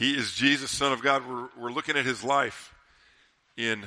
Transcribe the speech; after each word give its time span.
He 0.00 0.16
is 0.16 0.32
Jesus, 0.32 0.70
Son 0.70 0.92
of 0.94 1.02
God. 1.02 1.28
We're, 1.28 1.48
we're 1.58 1.72
looking 1.72 1.98
at 1.98 2.06
his 2.06 2.24
life 2.24 2.72
in 3.58 3.84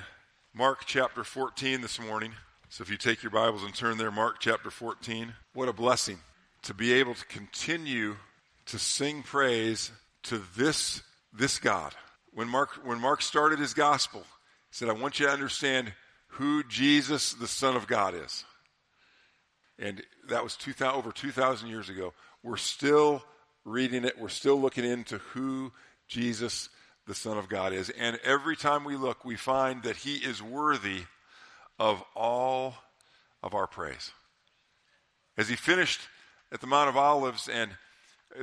Mark 0.54 0.84
chapter 0.86 1.24
14 1.24 1.82
this 1.82 2.00
morning. 2.00 2.34
So 2.70 2.84
if 2.84 2.92
you 2.92 2.98
take 2.98 3.24
your 3.24 3.32
Bibles 3.32 3.64
and 3.64 3.74
turn 3.74 3.98
there, 3.98 4.12
Mark 4.12 4.36
chapter 4.40 4.70
14, 4.70 5.34
what 5.56 5.70
a 5.70 5.74
blessing 5.74 6.20
to 6.62 6.76
be 6.76 6.94
able 6.94 7.16
to 7.16 7.26
continue 7.26 8.16
to 8.68 8.78
sing 8.78 9.24
praise 9.24 9.92
to 10.26 10.40
this, 10.56 11.02
this 11.36 11.58
God. 11.58 11.96
When 12.32 12.48
Mark, 12.48 12.86
when 12.86 13.00
Mark 13.00 13.24
started 13.24 13.58
his 13.58 13.74
gospel, 13.74 14.22
he 14.22 14.28
said, 14.70 14.90
I 14.90 14.94
want 14.94 15.20
you 15.20 15.26
to 15.26 15.32
understand 15.32 15.94
who 16.28 16.64
Jesus, 16.66 17.34
the 17.34 17.48
Son 17.48 17.76
of 17.76 17.88
God, 17.88 18.14
is. 18.14 18.46
And 19.80 20.04
that 20.30 20.44
was 20.44 20.56
2000, 20.58 20.96
over 20.96 21.12
2,000 21.12 21.70
years 21.70 21.90
ago. 21.90 22.14
We're 22.44 22.58
still 22.58 23.24
reading 23.66 24.06
it. 24.06 24.20
We're 24.20 24.30
still 24.30 24.62
looking 24.62 24.86
into 24.86 25.18
who 25.18 25.72
Jesus, 26.14 26.70
the 27.08 27.16
Son 27.16 27.40
of 27.40 27.50
God, 27.50 27.74
is. 27.74 27.90
And 27.90 28.20
every 28.24 28.56
time 28.56 28.84
we 28.84 28.96
look, 28.96 29.26
we 29.26 29.36
find 29.36 29.82
that 29.84 29.98
he 29.98 30.18
is 30.18 30.44
worthy 30.44 31.02
of 31.80 32.04
all 32.16 32.76
of 33.42 33.56
our 33.56 33.66
praise. 33.66 34.12
As 35.38 35.50
he 35.50 35.56
finished 35.56 36.00
at 36.52 36.62
the 36.62 36.68
Mount 36.68 36.88
of 36.88 36.98
Olives 36.98 37.50
and 37.50 37.72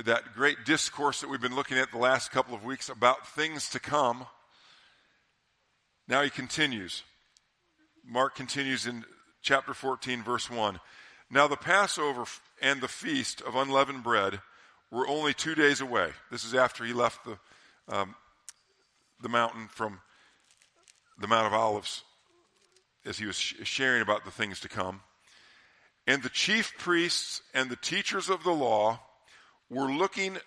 that 0.03 0.33
great 0.35 0.65
discourse 0.65 1.21
that 1.21 1.29
we've 1.29 1.41
been 1.41 1.55
looking 1.55 1.77
at 1.77 1.91
the 1.91 1.97
last 1.97 2.31
couple 2.31 2.53
of 2.53 2.65
weeks 2.65 2.89
about 2.89 3.25
things 3.25 3.69
to 3.69 3.79
come, 3.79 4.25
now 6.09 6.21
he 6.21 6.29
continues. 6.29 7.03
Mark 8.05 8.35
continues 8.35 8.85
in 8.85 9.05
chapter 9.41 9.73
14, 9.73 10.23
verse 10.23 10.49
1. 10.49 10.77
Now 11.29 11.47
the 11.47 11.55
Passover 11.55 12.25
and 12.61 12.81
the 12.81 12.89
feast 12.89 13.41
of 13.41 13.55
unleavened 13.55 14.03
bread 14.03 14.41
were 14.91 15.07
only 15.07 15.33
two 15.33 15.55
days 15.55 15.79
away. 15.79 16.09
This 16.29 16.43
is 16.43 16.53
after 16.53 16.83
he 16.83 16.91
left 16.91 17.23
the, 17.23 17.37
um, 17.91 18.15
the 19.21 19.29
mountain 19.29 19.67
from 19.67 19.99
the 21.19 21.27
Mount 21.27 21.47
of 21.47 21.53
Olives 21.53 22.03
as 23.05 23.17
he 23.17 23.25
was 23.25 23.35
sharing 23.35 24.01
about 24.01 24.25
the 24.25 24.31
things 24.31 24.59
to 24.61 24.69
come. 24.69 25.01
And 26.07 26.23
the 26.23 26.29
chief 26.29 26.73
priests 26.77 27.41
and 27.53 27.69
the 27.69 27.75
teachers 27.75 28.29
of 28.29 28.43
the 28.43 28.51
law 28.51 28.99
were 29.69 29.91
looking 29.91 30.37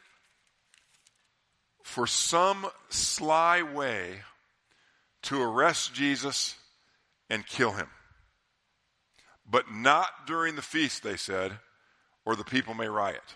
for 1.83 2.07
some 2.07 2.67
sly 2.89 3.63
way 3.63 4.23
to 5.23 5.41
arrest 5.41 5.95
Jesus 5.95 6.57
and 7.31 7.47
kill 7.47 7.73
him. 7.73 7.89
But 9.49 9.71
not 9.71 10.27
during 10.27 10.57
the 10.57 10.63
feast, 10.63 11.03
they 11.03 11.17
said, 11.17 11.59
or 12.25 12.37
the 12.37 12.45
people 12.45 12.75
may 12.75 12.89
riot. 12.89 13.35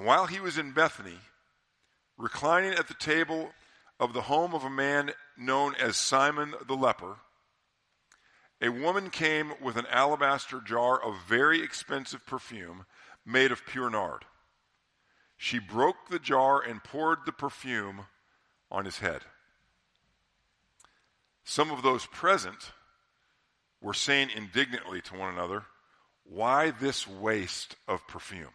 And 0.00 0.06
while 0.06 0.24
he 0.24 0.40
was 0.40 0.56
in 0.56 0.72
Bethany, 0.72 1.18
reclining 2.16 2.72
at 2.72 2.88
the 2.88 2.94
table 2.94 3.50
of 3.98 4.14
the 4.14 4.22
home 4.22 4.54
of 4.54 4.64
a 4.64 4.70
man 4.70 5.12
known 5.36 5.74
as 5.74 5.94
Simon 5.98 6.54
the 6.66 6.74
leper, 6.74 7.16
a 8.62 8.70
woman 8.70 9.10
came 9.10 9.52
with 9.60 9.76
an 9.76 9.84
alabaster 9.90 10.62
jar 10.62 10.98
of 10.98 11.20
very 11.28 11.62
expensive 11.62 12.24
perfume 12.24 12.86
made 13.26 13.52
of 13.52 13.66
pure 13.66 13.90
nard. 13.90 14.24
She 15.36 15.58
broke 15.58 16.08
the 16.08 16.18
jar 16.18 16.62
and 16.62 16.82
poured 16.82 17.18
the 17.26 17.32
perfume 17.32 18.06
on 18.70 18.86
his 18.86 19.00
head. 19.00 19.20
Some 21.44 21.70
of 21.70 21.82
those 21.82 22.06
present 22.06 22.72
were 23.82 23.92
saying 23.92 24.30
indignantly 24.34 25.02
to 25.02 25.14
one 25.14 25.30
another, 25.30 25.64
Why 26.24 26.70
this 26.70 27.06
waste 27.06 27.76
of 27.86 28.08
perfume? 28.08 28.54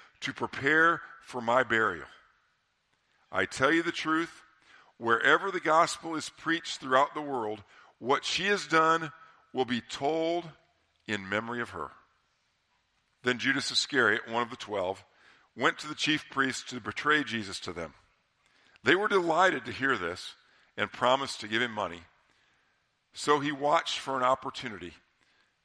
to 0.21 0.33
prepare 0.33 1.01
for 1.23 1.41
my 1.41 1.63
burial. 1.63 2.05
I 3.31 3.45
tell 3.45 3.71
you 3.71 3.83
the 3.83 3.91
truth, 3.91 4.41
wherever 4.97 5.51
the 5.51 5.59
gospel 5.59 6.15
is 6.15 6.29
preached 6.29 6.79
throughout 6.79 7.13
the 7.13 7.21
world, 7.21 7.63
what 7.99 8.25
she 8.25 8.45
has 8.45 8.67
done 8.67 9.11
will 9.53 9.65
be 9.65 9.81
told 9.81 10.49
in 11.07 11.27
memory 11.27 11.61
of 11.61 11.71
her. 11.71 11.91
Then 13.23 13.37
Judas 13.37 13.71
Iscariot, 13.71 14.27
one 14.29 14.41
of 14.41 14.49
the 14.49 14.55
twelve, 14.55 15.03
went 15.55 15.77
to 15.79 15.87
the 15.87 15.95
chief 15.95 16.25
priests 16.31 16.63
to 16.71 16.79
betray 16.79 17.23
Jesus 17.23 17.59
to 17.61 17.73
them. 17.73 17.93
They 18.83 18.95
were 18.95 19.07
delighted 19.07 19.65
to 19.65 19.71
hear 19.71 19.97
this 19.97 20.33
and 20.77 20.91
promised 20.91 21.41
to 21.41 21.47
give 21.47 21.61
him 21.61 21.71
money. 21.71 22.01
So 23.13 23.39
he 23.39 23.51
watched 23.51 23.99
for 23.99 24.17
an 24.17 24.23
opportunity 24.23 24.93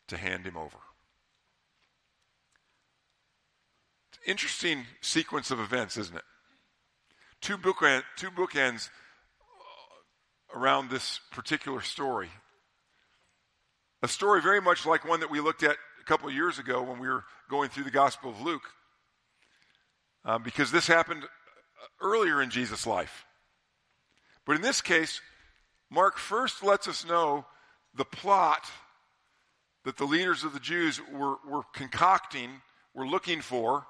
to 0.08 0.16
hand 0.16 0.46
him 0.46 0.56
over. 0.56 0.78
Interesting 4.26 4.84
sequence 5.00 5.50
of 5.50 5.60
events, 5.60 5.96
isn't 5.96 6.16
it? 6.16 6.24
Two, 7.40 7.56
bookend, 7.56 8.02
two 8.16 8.30
bookends 8.30 8.90
around 10.54 10.90
this 10.90 11.20
particular 11.30 11.80
story. 11.80 12.30
A 14.02 14.08
story 14.08 14.42
very 14.42 14.60
much 14.60 14.84
like 14.84 15.08
one 15.08 15.20
that 15.20 15.30
we 15.30 15.40
looked 15.40 15.62
at 15.62 15.76
a 16.00 16.04
couple 16.04 16.28
of 16.28 16.34
years 16.34 16.58
ago 16.58 16.82
when 16.82 16.98
we 16.98 17.08
were 17.08 17.24
going 17.50 17.68
through 17.70 17.84
the 17.84 17.90
Gospel 17.90 18.30
of 18.30 18.40
Luke, 18.40 18.62
uh, 20.24 20.38
because 20.38 20.70
this 20.70 20.86
happened 20.86 21.24
earlier 22.00 22.42
in 22.42 22.50
Jesus' 22.50 22.86
life. 22.86 23.24
But 24.44 24.56
in 24.56 24.62
this 24.62 24.80
case, 24.80 25.20
Mark 25.90 26.18
first 26.18 26.62
lets 26.62 26.88
us 26.88 27.06
know 27.06 27.46
the 27.94 28.04
plot 28.04 28.64
that 29.84 29.96
the 29.96 30.04
leaders 30.04 30.44
of 30.44 30.52
the 30.52 30.60
Jews 30.60 31.00
were, 31.12 31.36
were 31.48 31.62
concocting, 31.74 32.50
were 32.94 33.06
looking 33.06 33.40
for, 33.40 33.86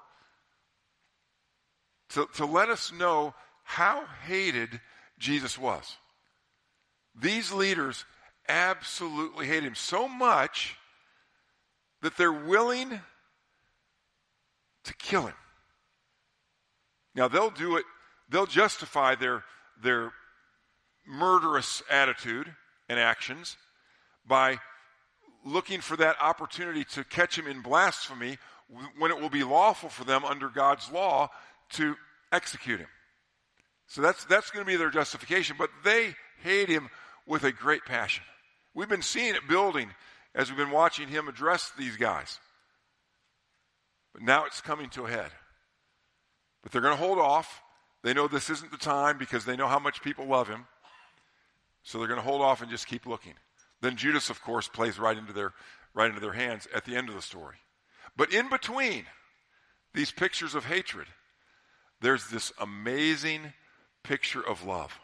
to, 2.09 2.27
to 2.35 2.45
let 2.45 2.69
us 2.69 2.91
know 2.91 3.33
how 3.63 4.05
hated 4.25 4.79
Jesus 5.19 5.57
was. 5.57 5.97
These 7.19 7.51
leaders 7.51 8.05
absolutely 8.47 9.47
hate 9.47 9.63
him 9.63 9.75
so 9.75 10.07
much 10.07 10.77
that 12.01 12.15
they're 12.15 12.31
willing 12.31 12.99
to 14.83 14.93
kill 14.95 15.23
him. 15.23 15.35
Now 17.15 17.27
they'll 17.27 17.49
do 17.49 17.77
it, 17.77 17.85
they'll 18.29 18.45
justify 18.45 19.15
their, 19.15 19.43
their 19.81 20.13
murderous 21.05 21.81
attitude 21.89 22.53
and 22.87 22.99
actions 22.99 23.57
by 24.25 24.59
looking 25.43 25.81
for 25.81 25.97
that 25.97 26.15
opportunity 26.21 26.83
to 26.83 27.03
catch 27.03 27.37
him 27.37 27.47
in 27.47 27.61
blasphemy 27.61 28.37
when 28.97 29.11
it 29.11 29.19
will 29.19 29.29
be 29.29 29.43
lawful 29.43 29.89
for 29.89 30.03
them 30.03 30.25
under 30.25 30.49
God's 30.49 30.91
law 30.91 31.29
to 31.71 31.95
execute 32.31 32.79
him. 32.79 32.87
So 33.87 34.01
that's, 34.01 34.25
that's 34.25 34.51
going 34.51 34.65
to 34.65 34.71
be 34.71 34.75
their 34.75 34.89
justification, 34.89 35.55
but 35.57 35.69
they 35.83 36.15
hate 36.43 36.69
him 36.69 36.89
with 37.25 37.43
a 37.43 37.51
great 37.51 37.85
passion. 37.85 38.23
We've 38.73 38.89
been 38.89 39.01
seeing 39.01 39.35
it 39.35 39.47
building 39.47 39.89
as 40.35 40.49
we've 40.49 40.57
been 40.57 40.71
watching 40.71 41.07
him 41.07 41.27
address 41.27 41.71
these 41.77 41.97
guys. 41.97 42.39
But 44.13 44.23
now 44.23 44.45
it's 44.45 44.61
coming 44.61 44.89
to 44.91 45.05
a 45.05 45.09
head. 45.09 45.31
But 46.61 46.71
they're 46.71 46.81
going 46.81 46.95
to 46.95 47.01
hold 47.01 47.19
off. 47.19 47.61
They 48.03 48.13
know 48.13 48.27
this 48.27 48.49
isn't 48.49 48.71
the 48.71 48.77
time 48.77 49.17
because 49.17 49.45
they 49.45 49.55
know 49.55 49.67
how 49.67 49.79
much 49.79 50.03
people 50.03 50.25
love 50.25 50.47
him. 50.47 50.65
So 51.83 51.97
they're 51.97 52.07
going 52.07 52.19
to 52.19 52.25
hold 52.25 52.41
off 52.41 52.61
and 52.61 52.69
just 52.69 52.87
keep 52.87 53.05
looking. 53.05 53.33
Then 53.81 53.95
Judas, 53.95 54.29
of 54.29 54.41
course, 54.41 54.67
plays 54.67 54.99
right 54.99 55.17
into 55.17 55.33
their, 55.33 55.53
right 55.93 56.09
into 56.09 56.19
their 56.19 56.33
hands 56.33 56.67
at 56.73 56.85
the 56.85 56.95
end 56.95 57.09
of 57.09 57.15
the 57.15 57.21
story. 57.21 57.57
But 58.15 58.33
in 58.33 58.49
between 58.49 59.05
these 59.93 60.11
pictures 60.11 60.55
of 60.55 60.65
hatred, 60.65 61.07
there's 62.01 62.27
this 62.27 62.51
amazing 62.59 63.53
picture 64.03 64.45
of 64.45 64.65
love. 64.65 64.97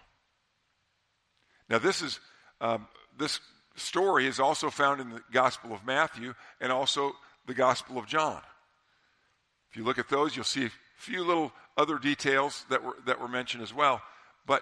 Now, 1.70 1.80
this 1.80 2.02
is 2.02 2.20
um, 2.62 2.88
this 3.18 3.40
story 3.76 4.28
is 4.28 4.40
also 4.40 4.70
found 4.70 5.02
in 5.02 5.10
the 5.10 5.22
Gospel 5.32 5.74
of 5.74 5.86
Matthew 5.86 6.34
and 6.62 6.72
also 6.72 7.14
the 7.48 7.54
Gospel 7.54 7.98
of 7.98 8.06
John. 8.06 8.42
If 9.72 9.78
you 9.78 9.84
look 9.84 9.98
at 9.98 10.10
those, 10.10 10.36
you'll 10.36 10.46
see 10.46 10.66
a 10.66 10.72
few 10.98 11.24
little 11.24 11.52
other 11.76 11.98
details 11.98 12.66
that 12.70 12.84
were 12.84 12.96
that 13.06 13.20
were 13.20 13.28
mentioned 13.28 13.64
as 13.64 13.74
well. 13.74 14.02
But 14.46 14.62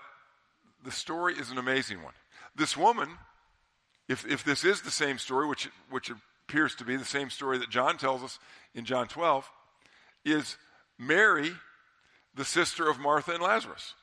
the 0.83 0.91
story 0.91 1.35
is 1.35 1.51
an 1.51 1.57
amazing 1.57 2.01
one. 2.01 2.13
This 2.55 2.77
woman, 2.77 3.09
if 4.07 4.25
if 4.25 4.43
this 4.43 4.63
is 4.63 4.81
the 4.81 4.91
same 4.91 5.17
story, 5.17 5.47
which 5.47 5.69
which 5.89 6.11
appears 6.47 6.75
to 6.75 6.85
be 6.85 6.95
the 6.95 7.05
same 7.05 7.29
story 7.29 7.57
that 7.57 7.69
John 7.69 7.97
tells 7.97 8.23
us 8.23 8.39
in 8.73 8.85
John 8.85 9.07
12, 9.07 9.49
is 10.25 10.57
Mary 10.97 11.51
the 12.33 12.45
sister 12.45 12.89
of 12.89 12.99
Martha 12.99 13.33
and 13.33 13.43
Lazarus. 13.43 13.93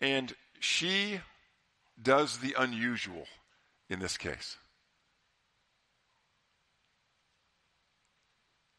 And 0.00 0.34
she 0.60 1.20
does 2.00 2.38
the 2.38 2.54
unusual 2.58 3.26
in 3.88 3.98
this 3.98 4.16
case. 4.16 4.56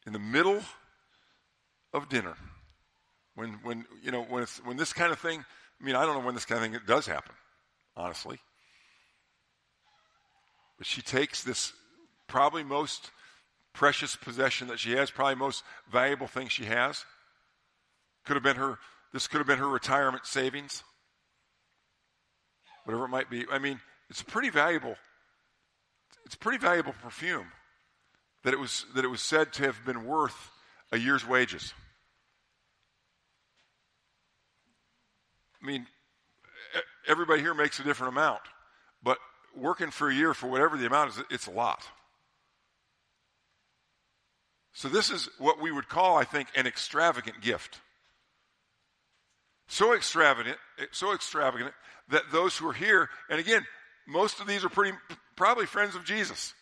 In 0.06 0.12
the 0.12 0.18
middle 0.18 0.62
of 1.92 2.08
dinner, 2.08 2.36
when, 3.34 3.58
when, 3.62 3.84
you 4.02 4.10
know, 4.10 4.22
when, 4.24 4.46
when 4.64 4.76
this 4.76 4.92
kind 4.92 5.12
of 5.12 5.18
thing, 5.18 5.44
I 5.80 5.84
mean, 5.84 5.94
I 5.94 6.04
don't 6.04 6.18
know 6.18 6.24
when 6.24 6.34
this 6.34 6.46
kind 6.46 6.64
of 6.64 6.70
thing 6.70 6.80
does 6.86 7.06
happen, 7.06 7.34
honestly. 7.96 8.38
But 10.78 10.86
she 10.86 11.02
takes 11.02 11.44
this 11.44 11.72
probably 12.26 12.64
most 12.64 13.10
precious 13.72 14.16
possession 14.16 14.68
that 14.68 14.78
she 14.78 14.92
has, 14.92 15.10
probably 15.10 15.36
most 15.36 15.64
valuable 15.90 16.26
thing 16.26 16.48
she 16.48 16.64
has. 16.64 17.04
Could 18.24 18.34
have 18.34 18.42
been 18.42 18.56
her, 18.56 18.78
this 19.12 19.26
could 19.26 19.38
have 19.38 19.46
been 19.46 19.58
her 19.58 19.68
retirement 19.68 20.26
savings. 20.26 20.82
Whatever 22.84 23.04
it 23.04 23.08
might 23.08 23.30
be. 23.30 23.44
I 23.50 23.58
mean, 23.58 23.80
it's 24.08 24.22
pretty 24.22 24.50
valuable, 24.50 24.96
it's 26.24 26.34
pretty 26.34 26.58
valuable 26.58 26.94
perfume 27.02 27.46
that 28.44 28.54
it 28.54 28.58
was, 28.58 28.86
that 28.94 29.04
it 29.04 29.08
was 29.08 29.22
said 29.22 29.52
to 29.54 29.64
have 29.64 29.84
been 29.84 30.04
worth 30.04 30.50
a 30.92 30.98
year's 30.98 31.26
wages. 31.26 31.72
I 35.62 35.66
mean, 35.66 35.86
everybody 37.06 37.42
here 37.42 37.54
makes 37.54 37.78
a 37.78 37.84
different 37.84 38.14
amount, 38.14 38.40
but 39.02 39.18
working 39.54 39.90
for 39.90 40.08
a 40.08 40.14
year 40.14 40.32
for 40.32 40.46
whatever 40.48 40.76
the 40.76 40.86
amount 40.86 41.10
is, 41.10 41.22
it's 41.30 41.46
a 41.46 41.50
lot. 41.50 41.82
So, 44.72 44.88
this 44.88 45.10
is 45.10 45.28
what 45.38 45.60
we 45.60 45.72
would 45.72 45.88
call, 45.88 46.16
I 46.16 46.24
think, 46.24 46.48
an 46.54 46.66
extravagant 46.66 47.40
gift. 47.40 47.80
So 49.70 49.94
extravagant, 49.94 50.58
so 50.90 51.14
extravagant 51.14 51.72
that 52.08 52.24
those 52.32 52.56
who 52.56 52.68
are 52.68 52.72
here, 52.72 53.08
and 53.28 53.38
again, 53.38 53.64
most 54.04 54.40
of 54.40 54.48
these 54.48 54.64
are 54.64 54.68
pretty 54.68 54.98
probably 55.36 55.64
friends 55.64 55.94
of 55.94 56.04
Jesus. 56.04 56.54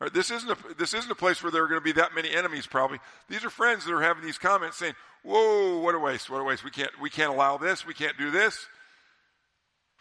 Right? 0.00 0.12
This 0.12 0.30
isn't 0.30 0.50
a, 0.50 0.74
this 0.78 0.94
isn't 0.94 1.10
a 1.10 1.14
place 1.14 1.42
where 1.42 1.52
there 1.52 1.62
are 1.62 1.68
going 1.68 1.80
to 1.80 1.84
be 1.84 1.92
that 1.92 2.14
many 2.14 2.30
enemies. 2.30 2.66
Probably 2.66 3.00
these 3.28 3.44
are 3.44 3.50
friends 3.50 3.84
that 3.84 3.92
are 3.92 4.00
having 4.00 4.24
these 4.24 4.38
comments 4.38 4.78
saying, 4.78 4.94
"Whoa, 5.22 5.78
what 5.80 5.94
a 5.94 5.98
waste! 5.98 6.30
What 6.30 6.40
a 6.40 6.44
waste! 6.44 6.64
We 6.64 6.70
can't 6.70 6.90
we 7.02 7.10
can't 7.10 7.30
allow 7.30 7.58
this. 7.58 7.86
We 7.86 7.92
can't 7.92 8.16
do 8.16 8.30
this. 8.30 8.66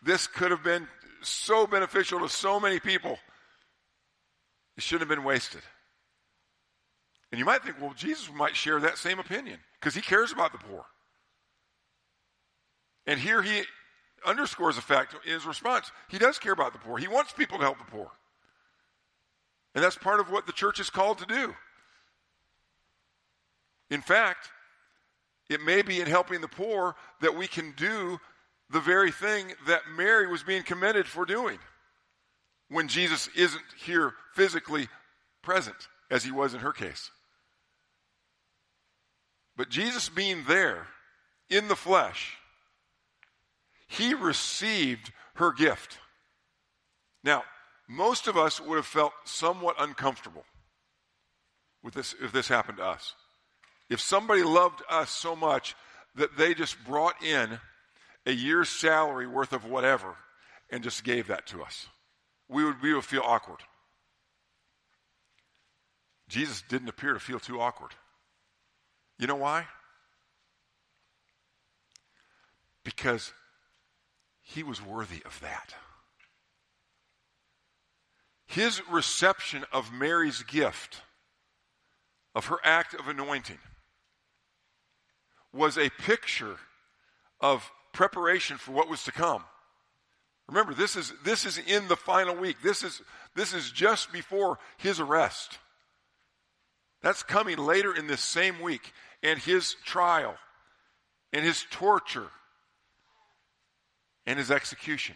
This 0.01 0.27
could 0.27 0.51
have 0.51 0.63
been 0.63 0.88
so 1.23 1.67
beneficial 1.67 2.21
to 2.21 2.29
so 2.29 2.61
many 2.61 2.79
people. 2.79 3.19
It 4.77 4.83
shouldn't 4.83 5.09
have 5.09 5.17
been 5.17 5.25
wasted." 5.25 5.61
And 7.31 7.39
you 7.39 7.45
might 7.45 7.63
think, 7.63 7.81
well, 7.81 7.94
Jesus 7.94 8.29
might 8.33 8.56
share 8.56 8.79
that 8.79 8.97
same 8.97 9.19
opinion 9.19 9.59
because 9.79 9.95
he 9.95 10.01
cares 10.01 10.31
about 10.31 10.51
the 10.51 10.59
poor. 10.59 10.85
And 13.06 13.19
here 13.19 13.41
he 13.41 13.63
underscores 14.25 14.75
the 14.75 14.81
fact 14.81 15.15
in 15.25 15.31
his 15.31 15.45
response 15.45 15.91
he 16.09 16.18
does 16.18 16.39
care 16.39 16.53
about 16.53 16.74
the 16.74 16.79
poor. 16.79 16.97
He 16.97 17.07
wants 17.07 17.33
people 17.33 17.57
to 17.57 17.63
help 17.63 17.77
the 17.77 17.91
poor. 17.91 18.12
And 19.75 19.83
that's 19.83 19.97
part 19.97 20.19
of 20.19 20.31
what 20.31 20.47
the 20.47 20.53
church 20.53 20.79
is 20.79 20.89
called 20.89 21.19
to 21.19 21.25
do. 21.25 21.53
In 23.89 24.01
fact, 24.01 24.50
it 25.50 25.62
may 25.62 25.81
be 25.81 26.01
in 26.01 26.07
helping 26.07 26.41
the 26.41 26.47
poor 26.47 26.95
that 27.21 27.35
we 27.35 27.47
can 27.47 27.73
do 27.77 28.19
the 28.69 28.80
very 28.81 29.12
thing 29.12 29.53
that 29.65 29.81
Mary 29.95 30.27
was 30.27 30.44
being 30.44 30.63
commended 30.63 31.07
for 31.07 31.25
doing 31.25 31.59
when 32.69 32.88
Jesus 32.88 33.30
isn't 33.35 33.63
here 33.77 34.13
physically 34.33 34.89
present, 35.41 35.88
as 36.12 36.23
he 36.23 36.31
was 36.31 36.53
in 36.53 36.59
her 36.59 36.73
case. 36.73 37.12
But 39.57 39.69
Jesus 39.69 40.07
being 40.07 40.44
there 40.48 40.88
in 41.50 41.68
the 41.68 41.75
flesh, 41.75 42.38
he 43.88 44.13
received 44.13 45.12
her 45.36 45.51
gift. 45.51 45.98
Now, 47.24 47.44
most 47.89 48.27
of 48.27 48.38
us 48.38 48.62
would 48.62 48.75
have 48.75 48.86
felt 48.86 49.13
somewhat 49.25 49.75
uncomfortable 49.80 50.45
with 51.83 51.95
this 51.95 52.13
if 52.21 52.31
this 52.31 52.48
happened 52.48 52.77
to 52.77 52.86
us. 52.86 53.15
If 53.89 54.00
somebody 54.00 54.44
loved 54.44 54.83
us 54.89 55.09
so 55.09 55.36
much 55.36 55.75
that 56.15 56.38
they 56.38 56.54
just 56.54 56.83
brought 56.86 57.24
in 57.24 57.59
a 58.25 58.31
year's 58.31 58.69
salary 58.69 59.25
worth 59.25 59.54
of 59.54 59.65
whatever 59.65 60.15
and 60.69 60.83
just 60.83 61.04
gave 61.04 61.27
that 61.27 61.48
to 61.48 61.63
us, 61.63 61.88
we 62.50 62.63
would, 62.63 62.81
we 62.81 62.94
would 62.94 63.06
feel 63.06 63.24
awkward. 63.25 63.59
Jesus 66.27 66.62
didn't 66.68 66.89
appear 66.89 67.13
to 67.13 67.19
feel 67.19 67.39
too 67.39 67.59
awkward. 67.62 67.94
You 69.19 69.27
know 69.27 69.35
why? 69.35 69.65
Because 72.83 73.33
he 74.41 74.63
was 74.63 74.81
worthy 74.81 75.21
of 75.25 75.39
that. 75.41 75.73
His 78.45 78.81
reception 78.89 79.65
of 79.73 79.91
Mary's 79.91 80.43
gift, 80.43 81.01
of 82.33 82.45
her 82.45 82.57
act 82.63 82.93
of 82.93 83.07
anointing, 83.07 83.59
was 85.51 85.77
a 85.77 85.89
picture 85.89 86.57
of 87.41 87.69
preparation 87.91 88.57
for 88.57 88.71
what 88.71 88.89
was 88.89 89.03
to 89.03 89.11
come. 89.11 89.43
Remember, 90.47 90.73
this 90.73 90.95
is, 90.95 91.11
this 91.25 91.45
is 91.45 91.57
in 91.57 91.87
the 91.89 91.97
final 91.97 92.35
week. 92.35 92.57
This 92.63 92.83
is, 92.83 93.01
this 93.35 93.53
is 93.53 93.69
just 93.71 94.13
before 94.13 94.59
his 94.77 94.99
arrest. 94.99 95.57
That's 97.01 97.21
coming 97.21 97.57
later 97.57 97.93
in 97.93 98.07
this 98.07 98.21
same 98.21 98.61
week 98.61 98.93
and 99.23 99.39
his 99.39 99.75
trial 99.85 100.35
and 101.33 101.45
his 101.45 101.65
torture 101.69 102.27
and 104.25 104.37
his 104.37 104.51
execution. 104.51 105.15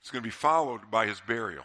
It's 0.00 0.10
going 0.10 0.22
to 0.22 0.26
be 0.26 0.30
followed 0.30 0.90
by 0.90 1.06
his 1.06 1.20
burial. 1.20 1.64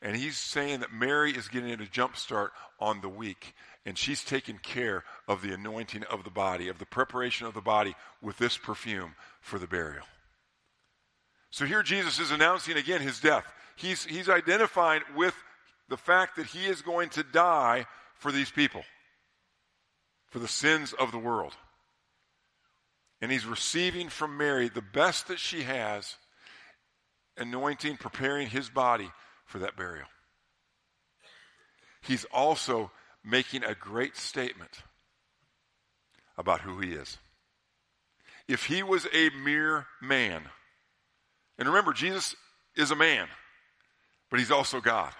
And 0.00 0.16
he's 0.16 0.36
saying 0.36 0.80
that 0.80 0.92
Mary 0.92 1.32
is 1.32 1.48
getting 1.48 1.70
a 1.70 1.86
jump 1.86 2.16
start 2.16 2.52
on 2.78 3.00
the 3.00 3.08
week, 3.08 3.54
and 3.84 3.98
she's 3.98 4.22
taking 4.22 4.58
care 4.58 5.02
of 5.26 5.42
the 5.42 5.52
anointing 5.52 6.04
of 6.04 6.22
the 6.22 6.30
body, 6.30 6.68
of 6.68 6.78
the 6.78 6.86
preparation 6.86 7.48
of 7.48 7.54
the 7.54 7.60
body 7.60 7.96
with 8.22 8.38
this 8.38 8.56
perfume 8.56 9.16
for 9.40 9.58
the 9.58 9.66
burial. 9.66 10.04
So 11.50 11.64
here 11.64 11.82
Jesus 11.82 12.20
is 12.20 12.30
announcing 12.30 12.76
again 12.76 13.00
his 13.00 13.18
death. 13.18 13.44
He's, 13.74 14.04
he's 14.04 14.28
identifying 14.28 15.02
with 15.16 15.34
the 15.88 15.96
fact 15.96 16.36
that 16.36 16.46
he 16.46 16.66
is 16.66 16.82
going 16.82 17.08
to 17.10 17.24
die 17.24 17.86
for 18.14 18.30
these 18.30 18.50
people 18.50 18.84
for 20.30 20.38
the 20.38 20.48
sins 20.48 20.92
of 20.92 21.12
the 21.12 21.18
world. 21.18 21.54
And 23.20 23.32
he's 23.32 23.46
receiving 23.46 24.08
from 24.08 24.36
Mary 24.36 24.68
the 24.68 24.82
best 24.82 25.28
that 25.28 25.38
she 25.38 25.62
has, 25.62 26.16
anointing, 27.36 27.96
preparing 27.96 28.48
his 28.48 28.68
body 28.68 29.10
for 29.44 29.58
that 29.60 29.76
burial. 29.76 30.06
He's 32.02 32.24
also 32.26 32.90
making 33.24 33.64
a 33.64 33.74
great 33.74 34.16
statement 34.16 34.70
about 36.36 36.60
who 36.60 36.78
he 36.78 36.92
is. 36.92 37.18
If 38.46 38.64
he 38.64 38.82
was 38.82 39.06
a 39.12 39.30
mere 39.30 39.86
man, 40.00 40.44
and 41.58 41.68
remember, 41.68 41.92
Jesus 41.92 42.36
is 42.76 42.90
a 42.90 42.96
man, 42.96 43.26
but 44.30 44.38
he's 44.38 44.52
also 44.52 44.80
God, 44.80 45.12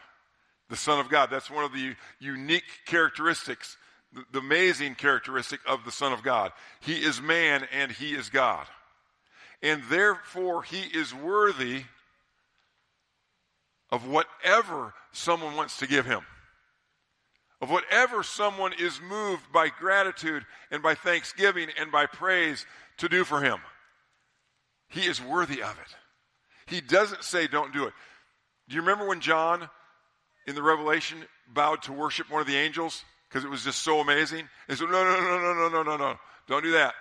the 0.71 0.77
Son 0.77 1.01
of 1.01 1.09
God. 1.09 1.29
That's 1.31 1.51
one 1.51 1.65
of 1.65 1.73
the 1.73 1.97
unique 2.21 2.65
characteristics 2.87 3.77
the, 4.13 4.39
amazing 4.39 4.95
characteristic 4.95 5.61
of 5.67 5.85
the 5.85 5.93
Son 5.93 6.13
of 6.13 6.23
God. 6.23 6.53
He 6.81 6.95
is 6.95 7.21
man 7.21 7.67
and 7.73 7.93
he 7.93 8.15
is 8.15 8.31
God. 8.31 8.67
And 9.63 9.83
therefore, 9.91 10.63
he 10.63 10.81
is 10.81 11.15
worthy 11.15 11.83
of 13.91 14.07
whatever 14.07 14.95
someone 15.13 15.57
wants 15.57 15.79
to 15.79 15.87
give 15.87 16.07
him, 16.07 16.21
of 17.61 17.71
whatever 17.71 18.23
someone 18.23 18.73
is 18.79 19.01
moved 19.01 19.53
by 19.53 19.69
gratitude 19.69 20.45
and 20.71 20.83
by 20.83 20.95
thanksgiving 20.95 21.69
and 21.79 21.91
by 21.91 22.07
praise 22.07 22.67
to 22.99 23.09
do 23.09 23.25
for 23.25 23.41
him. 23.41 23.59
He 24.89 25.07
is 25.07 25.23
worthy 25.23 25.63
of 25.63 25.71
it. 25.71 25.97
He 26.67 26.81
doesn't 26.81 27.25
say, 27.25 27.47
don't 27.47 27.73
do 27.73 27.85
it. 27.85 27.95
Do 28.69 28.77
you 28.77 28.83
remember 28.83 29.07
when 29.07 29.21
John 29.21 29.69
in 30.47 30.55
the 30.55 30.63
Revelation 30.63 31.19
bowed 31.53 31.83
to 31.83 31.93
worship 31.93 32.31
one 32.31 32.41
of 32.41 32.47
the 32.47 32.57
angels? 32.57 33.03
Because 33.29 33.45
it 33.45 33.51
was 33.51 33.65
just 33.65 33.83
so 33.83 34.01
amazing. 34.01 34.49
And 34.69 34.79
so, 34.79 34.87
no, 34.87 35.05
no, 35.05 35.21
no, 35.21 35.39
no, 35.39 35.55
no, 35.55 35.69
no, 35.69 35.83
no, 35.83 35.97
no. 35.97 36.19
Don't 36.47 36.63
do 36.63 36.73
that. 36.73 36.95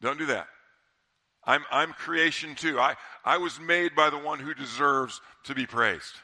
Don't 0.00 0.18
do 0.18 0.26
that. 0.26 0.46
I'm, 1.44 1.64
I'm 1.70 1.92
creation 1.92 2.54
too. 2.54 2.78
I, 2.78 2.96
I 3.24 3.38
was 3.38 3.58
made 3.60 3.94
by 3.94 4.10
the 4.10 4.18
one 4.18 4.38
who 4.38 4.54
deserves 4.54 5.20
to 5.44 5.54
be 5.54 5.66
praised. 5.66 6.14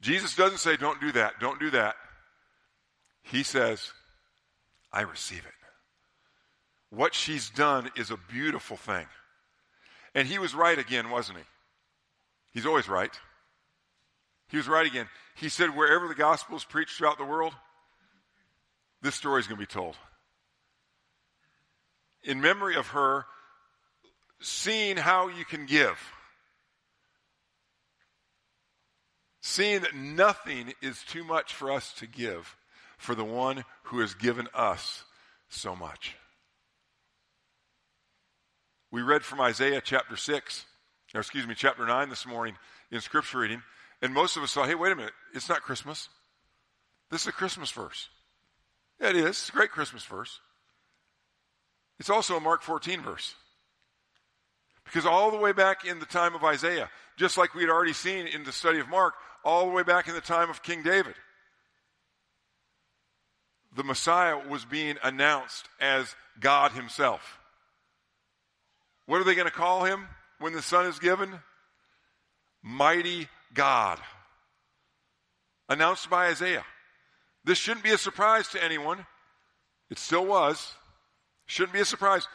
Jesus 0.00 0.36
doesn't 0.36 0.58
say, 0.58 0.76
don't 0.76 1.00
do 1.00 1.12
that, 1.12 1.40
don't 1.40 1.58
do 1.58 1.70
that. 1.70 1.96
He 3.22 3.42
says, 3.42 3.92
I 4.92 5.02
receive 5.02 5.44
it. 5.44 5.52
What 6.90 7.14
she's 7.14 7.50
done 7.50 7.90
is 7.96 8.10
a 8.10 8.16
beautiful 8.16 8.76
thing. 8.76 9.06
And 10.14 10.26
he 10.26 10.38
was 10.38 10.54
right 10.54 10.78
again, 10.78 11.10
wasn't 11.10 11.38
he? 11.38 11.44
He's 12.52 12.64
always 12.64 12.88
right. 12.88 13.12
He 14.48 14.56
was 14.56 14.68
right 14.68 14.86
again. 14.86 15.08
He 15.34 15.48
said, 15.48 15.76
wherever 15.76 16.08
the 16.08 16.14
gospel 16.14 16.56
is 16.56 16.64
preached 16.64 16.96
throughout 16.96 17.18
the 17.18 17.24
world, 17.24 17.54
this 19.02 19.14
story 19.14 19.40
is 19.40 19.46
going 19.46 19.60
to 19.60 19.66
be 19.66 19.66
told. 19.66 19.96
In 22.24 22.40
memory 22.40 22.74
of 22.74 22.88
her 22.88 23.26
seeing 24.40 24.96
how 24.96 25.28
you 25.28 25.44
can 25.44 25.66
give, 25.66 25.98
seeing 29.40 29.82
that 29.82 29.94
nothing 29.94 30.72
is 30.82 31.02
too 31.04 31.24
much 31.24 31.54
for 31.54 31.70
us 31.70 31.92
to 31.94 32.06
give 32.06 32.56
for 32.96 33.14
the 33.14 33.24
one 33.24 33.64
who 33.84 34.00
has 34.00 34.14
given 34.14 34.48
us 34.54 35.04
so 35.48 35.76
much. 35.76 36.16
We 38.90 39.02
read 39.02 39.22
from 39.22 39.40
Isaiah 39.40 39.82
chapter 39.82 40.16
6, 40.16 40.64
or 41.14 41.20
excuse 41.20 41.46
me, 41.46 41.54
chapter 41.54 41.86
9 41.86 42.08
this 42.08 42.26
morning 42.26 42.56
in 42.90 43.00
scripture 43.00 43.38
reading, 43.38 43.62
and 44.00 44.12
most 44.12 44.36
of 44.36 44.42
us 44.42 44.52
thought, 44.52 44.68
hey, 44.68 44.74
wait 44.74 44.92
a 44.92 44.96
minute, 44.96 45.12
it's 45.34 45.48
not 45.48 45.62
Christmas. 45.62 46.08
This 47.10 47.22
is 47.22 47.28
a 47.28 47.32
Christmas 47.32 47.70
verse. 47.70 48.08
Yeah, 49.00 49.10
it 49.10 49.16
is. 49.16 49.28
It's 49.28 49.48
a 49.48 49.52
great 49.52 49.70
Christmas 49.70 50.04
verse. 50.04 50.40
It's 51.98 52.10
also 52.10 52.36
a 52.36 52.40
Mark 52.40 52.62
14 52.62 53.00
verse. 53.02 53.34
Because 54.84 55.04
all 55.04 55.30
the 55.30 55.36
way 55.36 55.52
back 55.52 55.84
in 55.84 56.00
the 56.00 56.06
time 56.06 56.34
of 56.34 56.44
Isaiah, 56.44 56.88
just 57.16 57.36
like 57.36 57.54
we 57.54 57.62
had 57.62 57.70
already 57.70 57.92
seen 57.92 58.26
in 58.26 58.44
the 58.44 58.52
study 58.52 58.78
of 58.78 58.88
Mark, 58.88 59.14
all 59.44 59.66
the 59.66 59.72
way 59.72 59.82
back 59.82 60.08
in 60.08 60.14
the 60.14 60.20
time 60.20 60.50
of 60.50 60.62
King 60.62 60.82
David, 60.82 61.14
the 63.76 63.84
Messiah 63.84 64.38
was 64.48 64.64
being 64.64 64.96
announced 65.02 65.68
as 65.80 66.14
God 66.40 66.72
Himself. 66.72 67.38
What 69.06 69.20
are 69.20 69.24
they 69.24 69.34
going 69.34 69.46
to 69.46 69.52
call 69.52 69.84
Him 69.84 70.06
when 70.38 70.52
the 70.52 70.62
Son 70.62 70.86
is 70.86 70.98
given? 70.98 71.38
Mighty 72.62 73.28
God. 73.54 73.98
Announced 75.68 76.08
by 76.08 76.28
Isaiah. 76.28 76.64
This 77.44 77.58
shouldn't 77.58 77.84
be 77.84 77.92
a 77.92 77.98
surprise 77.98 78.48
to 78.48 78.62
anyone. 78.62 79.06
It 79.90 79.98
still 79.98 80.26
was. 80.26 80.74
Shouldn't 81.46 81.72
be 81.72 81.80
a 81.80 81.84
surprise. 81.84 82.26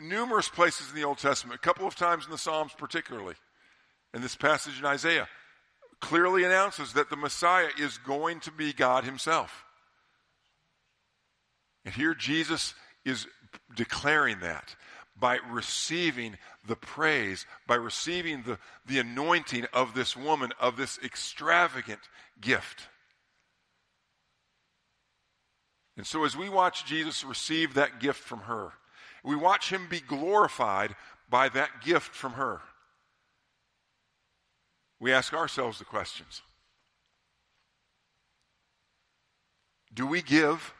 Numerous 0.00 0.48
places 0.48 0.90
in 0.90 0.96
the 0.96 1.04
Old 1.04 1.18
Testament, 1.18 1.60
a 1.60 1.66
couple 1.66 1.86
of 1.86 1.94
times 1.94 2.24
in 2.24 2.30
the 2.30 2.38
Psalms 2.38 2.72
particularly, 2.76 3.34
and 4.12 4.22
this 4.24 4.34
passage 4.34 4.78
in 4.78 4.84
Isaiah 4.84 5.28
clearly 6.00 6.44
announces 6.44 6.94
that 6.94 7.10
the 7.10 7.16
Messiah 7.16 7.68
is 7.78 7.98
going 7.98 8.40
to 8.40 8.50
be 8.50 8.72
God 8.72 9.04
Himself. 9.04 9.64
And 11.84 11.94
here 11.94 12.14
Jesus 12.14 12.74
is 13.04 13.26
declaring 13.74 14.40
that 14.40 14.74
by 15.18 15.38
receiving 15.50 16.36
the 16.66 16.76
praise, 16.76 17.46
by 17.66 17.76
receiving 17.76 18.42
the, 18.42 18.58
the 18.86 18.98
anointing 18.98 19.66
of 19.72 19.94
this 19.94 20.16
woman, 20.16 20.52
of 20.60 20.76
this 20.76 20.98
extravagant 21.04 22.00
gift. 22.40 22.88
And 25.96 26.06
so, 26.06 26.24
as 26.24 26.36
we 26.36 26.48
watch 26.48 26.84
Jesus 26.84 27.24
receive 27.24 27.74
that 27.74 28.00
gift 28.00 28.20
from 28.20 28.40
her, 28.40 28.72
we 29.22 29.36
watch 29.36 29.70
him 29.70 29.86
be 29.88 30.00
glorified 30.00 30.96
by 31.30 31.48
that 31.50 31.82
gift 31.82 32.14
from 32.14 32.32
her. 32.32 32.60
We 35.00 35.12
ask 35.12 35.32
ourselves 35.32 35.78
the 35.78 35.84
questions 35.84 36.42
Do 39.92 40.06
we 40.06 40.22
give 40.22 40.74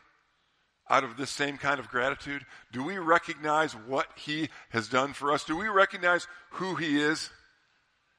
out 0.88 1.04
of 1.04 1.16
this 1.16 1.30
same 1.30 1.56
kind 1.56 1.80
of 1.80 1.88
gratitude? 1.88 2.44
Do 2.72 2.82
we 2.82 2.98
recognize 2.98 3.72
what 3.72 4.06
he 4.16 4.48
has 4.70 4.88
done 4.88 5.12
for 5.12 5.32
us? 5.32 5.44
Do 5.44 5.56
we 5.56 5.68
recognize 5.68 6.26
who 6.50 6.74
he 6.74 7.00
is? 7.00 7.30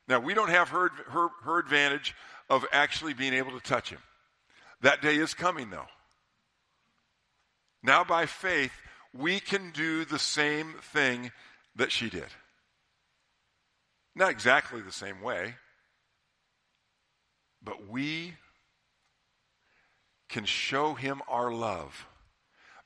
Now, 0.08 0.20
we 0.20 0.34
don't 0.34 0.50
have 0.50 0.70
her, 0.70 0.90
her, 1.08 1.30
her 1.44 1.60
advantage 1.60 2.16
of 2.50 2.66
actually 2.72 3.14
being 3.14 3.34
able 3.34 3.52
to 3.52 3.60
touch 3.60 3.90
him. 3.90 4.00
That 4.82 5.02
day 5.02 5.16
is 5.16 5.34
coming, 5.34 5.70
though. 5.70 5.88
Now, 7.82 8.04
by 8.04 8.26
faith, 8.26 8.74
we 9.14 9.40
can 9.40 9.72
do 9.72 10.06
the 10.06 10.20
same 10.20 10.74
thing 10.94 11.32
that 11.76 11.92
she 11.92 12.10
did. 12.10 12.28
Not 14.16 14.32
exactly 14.32 14.82
the 14.82 14.92
same 14.92 15.22
way, 15.22 15.56
but 17.64 17.90
we 17.90 18.36
can 20.30 20.46
show 20.46 20.94
him 20.94 21.22
our 21.28 21.52
love 21.52 22.06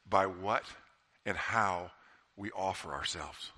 by 0.10 0.26
what 0.26 0.64
and 1.26 1.38
how 1.38 1.92
we 2.36 2.52
offer 2.52 2.94
ourselves. 2.94 3.52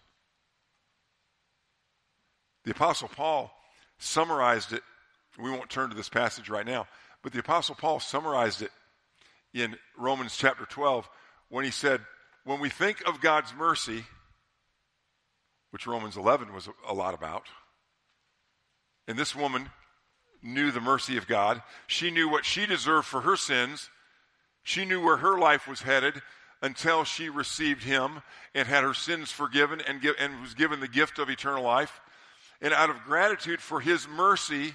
The 2.63 2.71
Apostle 2.71 3.07
Paul 3.07 3.51
summarized 3.97 4.73
it. 4.73 4.83
We 5.41 5.49
won't 5.49 5.69
turn 5.69 5.89
to 5.89 5.95
this 5.95 6.09
passage 6.09 6.49
right 6.49 6.65
now, 6.65 6.87
but 7.23 7.31
the 7.31 7.39
Apostle 7.39 7.75
Paul 7.75 7.99
summarized 7.99 8.61
it 8.61 8.71
in 9.53 9.75
Romans 9.97 10.35
chapter 10.37 10.65
12 10.65 11.07
when 11.49 11.65
he 11.65 11.71
said, 11.71 12.01
When 12.43 12.59
we 12.59 12.69
think 12.69 13.07
of 13.07 13.21
God's 13.21 13.53
mercy, 13.53 14.05
which 15.71 15.87
Romans 15.87 16.17
11 16.17 16.53
was 16.53 16.69
a 16.87 16.93
lot 16.93 17.13
about, 17.13 17.47
and 19.07 19.17
this 19.17 19.35
woman 19.35 19.69
knew 20.43 20.71
the 20.71 20.81
mercy 20.81 21.17
of 21.17 21.27
God, 21.27 21.61
she 21.87 22.11
knew 22.11 22.29
what 22.29 22.45
she 22.45 22.65
deserved 22.65 23.07
for 23.07 23.21
her 23.21 23.35
sins, 23.35 23.89
she 24.63 24.85
knew 24.85 25.03
where 25.03 25.17
her 25.17 25.39
life 25.39 25.67
was 25.67 25.81
headed 25.81 26.21
until 26.61 27.03
she 27.03 27.29
received 27.29 27.83
him 27.83 28.21
and 28.53 28.67
had 28.67 28.83
her 28.83 28.93
sins 28.93 29.31
forgiven 29.31 29.81
and, 29.81 30.01
give, 30.01 30.15
and 30.19 30.41
was 30.41 30.53
given 30.53 30.79
the 30.79 30.87
gift 30.87 31.19
of 31.19 31.29
eternal 31.29 31.63
life. 31.63 31.99
And 32.61 32.73
out 32.73 32.89
of 32.89 33.03
gratitude 33.03 33.59
for 33.59 33.79
his 33.79 34.07
mercy, 34.07 34.73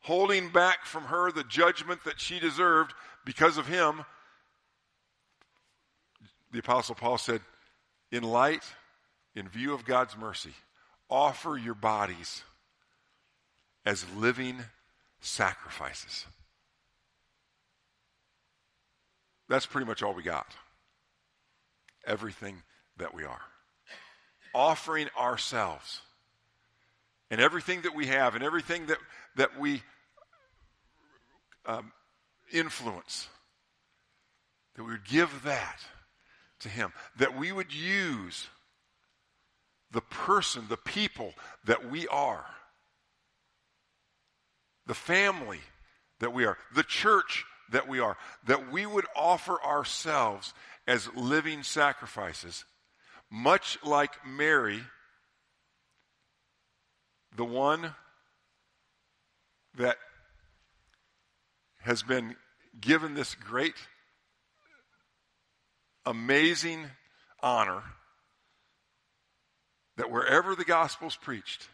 holding 0.00 0.48
back 0.48 0.84
from 0.84 1.04
her 1.04 1.30
the 1.30 1.44
judgment 1.44 2.04
that 2.04 2.20
she 2.20 2.40
deserved 2.40 2.92
because 3.24 3.58
of 3.58 3.68
him, 3.68 4.04
the 6.50 6.58
Apostle 6.58 6.94
Paul 6.94 7.18
said, 7.18 7.40
in 8.10 8.22
light, 8.22 8.64
in 9.34 9.48
view 9.48 9.74
of 9.74 9.84
God's 9.84 10.16
mercy, 10.16 10.54
offer 11.10 11.56
your 11.56 11.74
bodies 11.74 12.42
as 13.84 14.04
living 14.16 14.58
sacrifices. 15.20 16.26
That's 19.48 19.66
pretty 19.66 19.86
much 19.86 20.02
all 20.02 20.14
we 20.14 20.22
got. 20.22 20.46
Everything 22.06 22.62
that 22.98 23.14
we 23.14 23.24
are. 23.24 23.40
Offering 24.54 25.08
ourselves 25.18 26.00
and 27.30 27.40
everything 27.40 27.82
that 27.82 27.94
we 27.94 28.06
have 28.06 28.34
and 28.34 28.44
everything 28.44 28.86
that, 28.86 28.98
that 29.36 29.58
we 29.58 29.82
um, 31.66 31.92
influence, 32.52 33.28
that 34.74 34.84
we 34.84 34.92
would 34.92 35.04
give 35.04 35.42
that 35.44 35.80
to 36.60 36.68
Him, 36.68 36.92
that 37.18 37.36
we 37.36 37.52
would 37.52 37.72
use 37.72 38.48
the 39.90 40.00
person, 40.00 40.64
the 40.68 40.76
people 40.76 41.34
that 41.64 41.90
we 41.90 42.08
are, 42.08 42.44
the 44.86 44.94
family 44.94 45.60
that 46.20 46.32
we 46.32 46.44
are, 46.44 46.58
the 46.74 46.82
church 46.82 47.44
that 47.70 47.88
we 47.88 48.00
are, 48.00 48.16
that 48.46 48.70
we 48.70 48.86
would 48.86 49.06
offer 49.14 49.62
ourselves 49.62 50.54
as 50.86 51.08
living 51.14 51.62
sacrifices, 51.62 52.64
much 53.30 53.78
like 53.84 54.12
Mary, 54.26 54.80
the 57.36 57.44
one 57.44 57.94
that 59.76 59.96
has 61.80 62.02
been 62.02 62.34
given 62.80 63.14
this 63.14 63.34
great 63.34 63.74
amazing 66.06 66.86
honor 67.42 67.82
that 69.96 70.10
wherever 70.10 70.54
the 70.54 70.64
gospel's 70.64 71.16
preached, 71.16 71.68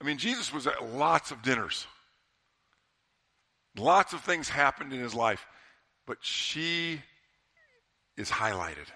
I 0.00 0.04
mean, 0.04 0.18
Jesus 0.18 0.52
was 0.52 0.66
at 0.66 0.84
lots 0.94 1.30
of 1.30 1.42
dinners. 1.42 1.86
Lots 3.76 4.12
of 4.12 4.20
things 4.20 4.48
happened 4.48 4.92
in 4.92 5.00
his 5.00 5.14
life, 5.14 5.46
but 6.06 6.18
she 6.20 7.00
is 8.16 8.30
highlighted. 8.30 8.86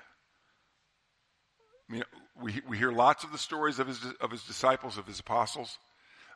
I 1.88 1.92
mean, 1.92 2.04
we, 2.40 2.60
we 2.68 2.78
hear 2.78 2.92
lots 2.92 3.24
of 3.24 3.32
the 3.32 3.38
stories 3.38 3.78
of 3.78 3.86
his, 3.86 4.00
of 4.20 4.30
his 4.30 4.44
disciples, 4.44 4.98
of 4.98 5.06
his 5.06 5.20
apostles, 5.20 5.78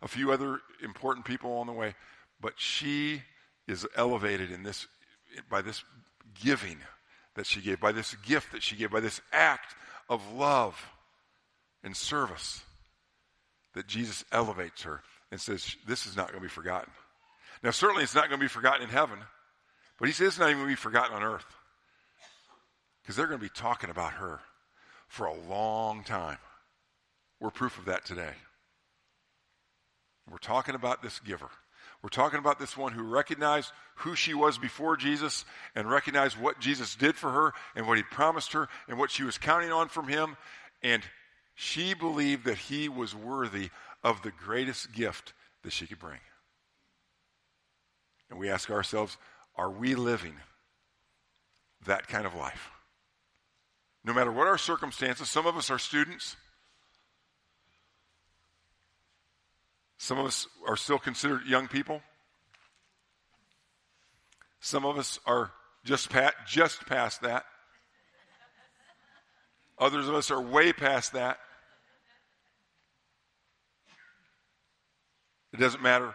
a 0.01 0.09
few 0.09 0.33
other 0.33 0.61
important 0.83 1.27
people 1.27 1.53
on 1.59 1.67
the 1.67 1.73
way, 1.73 1.95
but 2.41 2.55
she 2.57 3.23
is 3.69 3.87
elevated 3.97 4.51
in 4.51 4.63
this, 4.63 4.87
by 5.49 5.63
this 5.63 5.85
giving 6.43 6.79
that 7.37 7.47
she 7.47 7.61
gave, 7.61 7.81
by 7.81 7.93
this 7.93 8.15
gift 8.17 8.53
that 8.53 8.63
she 8.63 8.77
gave, 8.77 8.91
by 8.91 9.01
this 9.01 9.21
act 9.33 9.75
of 10.09 10.33
love 10.33 10.91
and 11.85 11.97
service 11.97 12.63
that 13.75 13.87
Jesus 13.87 14.25
elevates 14.33 14.83
her 14.83 15.03
and 15.31 15.41
says, 15.41 15.77
This 15.87 16.07
is 16.07 16.17
not 16.17 16.29
going 16.29 16.41
to 16.41 16.43
be 16.43 16.49
forgotten. 16.49 16.93
Now, 17.63 17.71
certainly 17.71 18.03
it's 18.03 18.15
not 18.15 18.29
going 18.29 18.41
to 18.41 18.45
be 18.45 18.49
forgotten 18.49 18.83
in 18.83 18.89
heaven, 18.89 19.19
but 19.99 20.09
he 20.09 20.13
says 20.13 20.29
it's 20.29 20.39
not 20.39 20.47
even 20.51 20.59
going 20.59 20.69
to 20.69 20.73
be 20.73 20.77
forgotten 20.77 21.15
on 21.15 21.23
earth 21.23 21.47
because 23.03 23.17
they're 23.17 23.27
going 23.27 23.39
to 23.39 23.45
be 23.45 23.51
talking 23.55 23.91
about 23.91 24.15
her 24.15 24.41
for 25.09 25.27
a 25.27 25.35
long 25.49 26.03
time. 26.05 26.39
We're 27.41 27.51
proof 27.51 27.79
of 27.79 27.87
that 27.87 28.05
today. 28.05 28.33
We're 30.31 30.39
talking 30.39 30.75
about 30.75 31.03
this 31.03 31.21
giver. 31.21 31.51
We're 32.03 32.09
talking 32.09 32.39
about 32.39 32.59
this 32.59 32.77
one 32.77 32.93
who 32.93 33.03
recognized 33.03 33.73
who 33.97 34.17
she 34.17 34.35
was 34.35 34.59
before 34.59 34.97
Jesus 34.97 35.45
and 35.75 35.89
recognized 35.89 36.41
what 36.41 36.59
Jesus 36.59 36.97
did 36.97 37.15
for 37.15 37.31
her 37.31 37.53
and 37.77 37.87
what 37.87 37.97
he 37.97 38.03
promised 38.03 38.53
her 38.55 38.69
and 38.89 38.99
what 38.99 39.11
she 39.11 39.23
was 39.23 39.39
counting 39.39 39.71
on 39.71 39.89
from 39.89 40.09
him. 40.09 40.37
And 40.83 41.03
she 41.55 41.95
believed 41.95 42.45
that 42.47 42.59
he 42.59 42.89
was 42.89 43.15
worthy 43.15 43.71
of 44.03 44.23
the 44.23 44.33
greatest 44.33 44.93
gift 44.93 45.33
that 45.63 45.73
she 45.73 45.87
could 45.87 46.01
bring. 46.01 46.19
And 48.33 48.41
we 48.41 48.49
ask 48.49 48.71
ourselves, 48.71 49.19
are 49.57 49.71
we 49.71 49.95
living 49.95 50.33
that 51.85 52.09
kind 52.09 52.25
of 52.25 52.35
life? 52.35 52.71
No 54.05 54.15
matter 54.15 54.33
what 54.33 54.47
our 54.47 54.57
circumstances, 54.57 55.29
some 55.29 55.47
of 55.47 55.55
us 55.55 55.71
are 55.71 55.79
students. 55.79 56.35
Some 59.99 60.19
of 60.19 60.25
us 60.25 60.49
are 60.67 60.79
still 60.79 60.99
considered 60.99 61.45
young 61.47 61.69
people. 61.69 62.01
Some 64.61 64.87
of 64.87 64.97
us 64.97 65.21
are 65.27 65.51
just, 65.85 66.09
pat, 66.09 66.33
just 66.47 66.87
past 66.87 67.21
that. 67.21 67.45
Others 69.79 70.09
of 70.09 70.15
us 70.15 70.31
are 70.31 70.41
way 70.41 70.73
past 70.73 71.13
that. 71.13 71.39
It 75.53 75.61
doesn't 75.61 75.83
matter 75.83 76.15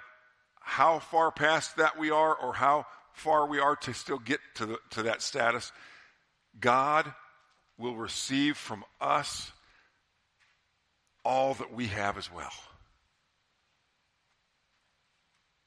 how 0.67 0.99
far 0.99 1.31
past 1.31 1.77
that 1.77 1.97
we 1.97 2.11
are 2.11 2.35
or 2.35 2.53
how 2.53 2.85
far 3.13 3.47
we 3.47 3.57
are 3.57 3.77
to 3.77 3.93
still 3.93 4.19
get 4.19 4.41
to, 4.55 4.65
the, 4.65 4.77
to 4.89 5.03
that 5.03 5.21
status. 5.21 5.71
God 6.59 7.11
will 7.77 7.95
receive 7.95 8.57
from 8.57 8.83
us 8.99 9.49
all 11.23 11.53
that 11.53 11.73
we 11.73 11.87
have 11.87 12.17
as 12.17 12.31
well. 12.31 12.51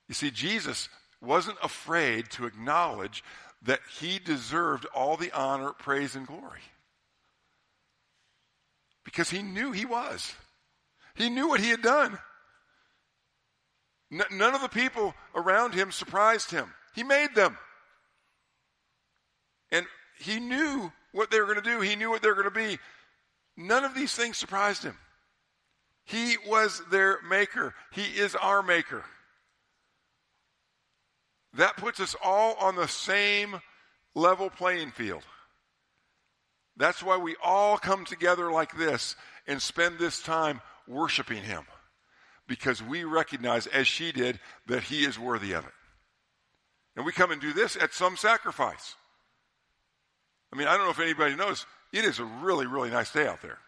You 0.07 0.15
see, 0.15 0.31
Jesus 0.31 0.91
wasn't 1.23 1.59
afraid 1.63 2.29
to 2.33 2.45
acknowledge 2.45 3.25
that 3.63 3.81
he 3.99 4.19
deserved 4.19 4.85
all 4.95 5.17
the 5.17 5.33
honor, 5.33 5.73
praise, 5.73 6.15
and 6.15 6.27
glory. 6.27 6.61
Because 9.03 9.31
he 9.31 9.43
knew 9.43 9.73
he 9.73 9.87
was. 9.87 10.35
He 11.15 11.31
knew 11.31 11.49
what 11.49 11.61
he 11.61 11.71
had 11.71 11.81
done. 11.81 12.19
N- 14.13 14.23
none 14.31 14.55
of 14.55 14.61
the 14.61 14.69
people 14.69 15.15
around 15.35 15.75
him 15.75 15.93
surprised 15.93 16.51
him. 16.51 16.73
He 16.95 17.03
made 17.03 17.35
them. 17.35 17.57
And 19.71 19.87
he 20.19 20.41
knew 20.41 20.93
what 21.13 21.31
they 21.31 21.41
were 21.41 21.47
going 21.47 21.63
to 21.63 21.71
do, 21.71 21.81
he 21.81 21.97
knew 21.97 22.11
what 22.11 22.23
they 22.23 22.29
were 22.29 22.35
going 22.35 22.45
to 22.45 22.51
be. 22.51 22.79
None 23.57 23.85
of 23.85 23.95
these 23.95 24.15
things 24.15 24.37
surprised 24.37 24.83
him. 24.83 24.97
He 26.05 26.37
was 26.47 26.83
their 26.91 27.19
maker, 27.29 27.75
he 27.93 28.03
is 28.03 28.35
our 28.35 28.63
maker. 28.63 29.05
That 31.55 31.77
puts 31.77 32.01
us 32.01 32.15
all 32.23 32.55
on 32.55 32.77
the 32.77 32.89
same 32.89 33.61
level 34.15 34.51
playing 34.51 34.93
field. 34.93 35.23
That's 36.77 37.03
why 37.03 37.19
we 37.19 37.37
all 37.43 37.77
come 37.77 38.05
together 38.05 38.51
like 38.51 38.77
this 38.77 39.17
and 39.47 39.61
spend 39.61 39.99
this 39.99 40.23
time 40.23 40.61
worshiping 40.87 41.43
Him. 41.43 41.65
Because 42.51 42.83
we 42.83 43.05
recognize, 43.05 43.69
as 43.69 43.87
she 43.87 44.11
did, 44.11 44.41
that 44.67 44.83
He 44.83 45.05
is 45.05 45.17
worthy 45.17 45.53
of 45.53 45.65
it. 45.65 45.73
And 46.97 47.07
we 47.07 47.13
come 47.13 47.31
and 47.31 47.41
do 47.41 47.53
this 47.53 47.77
at 47.77 47.95
some 47.95 48.17
sacrifice. 48.17 48.97
I 50.53 50.57
mean, 50.57 50.67
I 50.67 50.77
don't 50.77 50.85
know 50.85 50.91
if 50.91 50.99
anybody 50.99 51.37
knows, 51.37 51.65
it 51.93 52.05
is 52.05 52.19
a 52.19 52.25
really, 52.25 52.67
really 52.67 52.91
nice 52.91 53.13
day 53.13 53.29
out 53.29 53.41
there. 53.41 53.59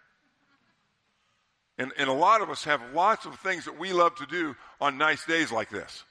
And, 1.79 1.93
and 1.97 2.09
a 2.09 2.13
lot 2.13 2.41
of 2.41 2.51
us 2.51 2.65
have 2.65 2.83
lots 2.93 3.25
of 3.25 3.39
things 3.39 3.67
that 3.67 3.79
we 3.79 3.93
love 3.93 4.17
to 4.17 4.27
do 4.27 4.57
on 4.81 4.99
nice 4.99 5.25
days 5.27 5.53
like 5.53 5.71
this. 5.71 6.03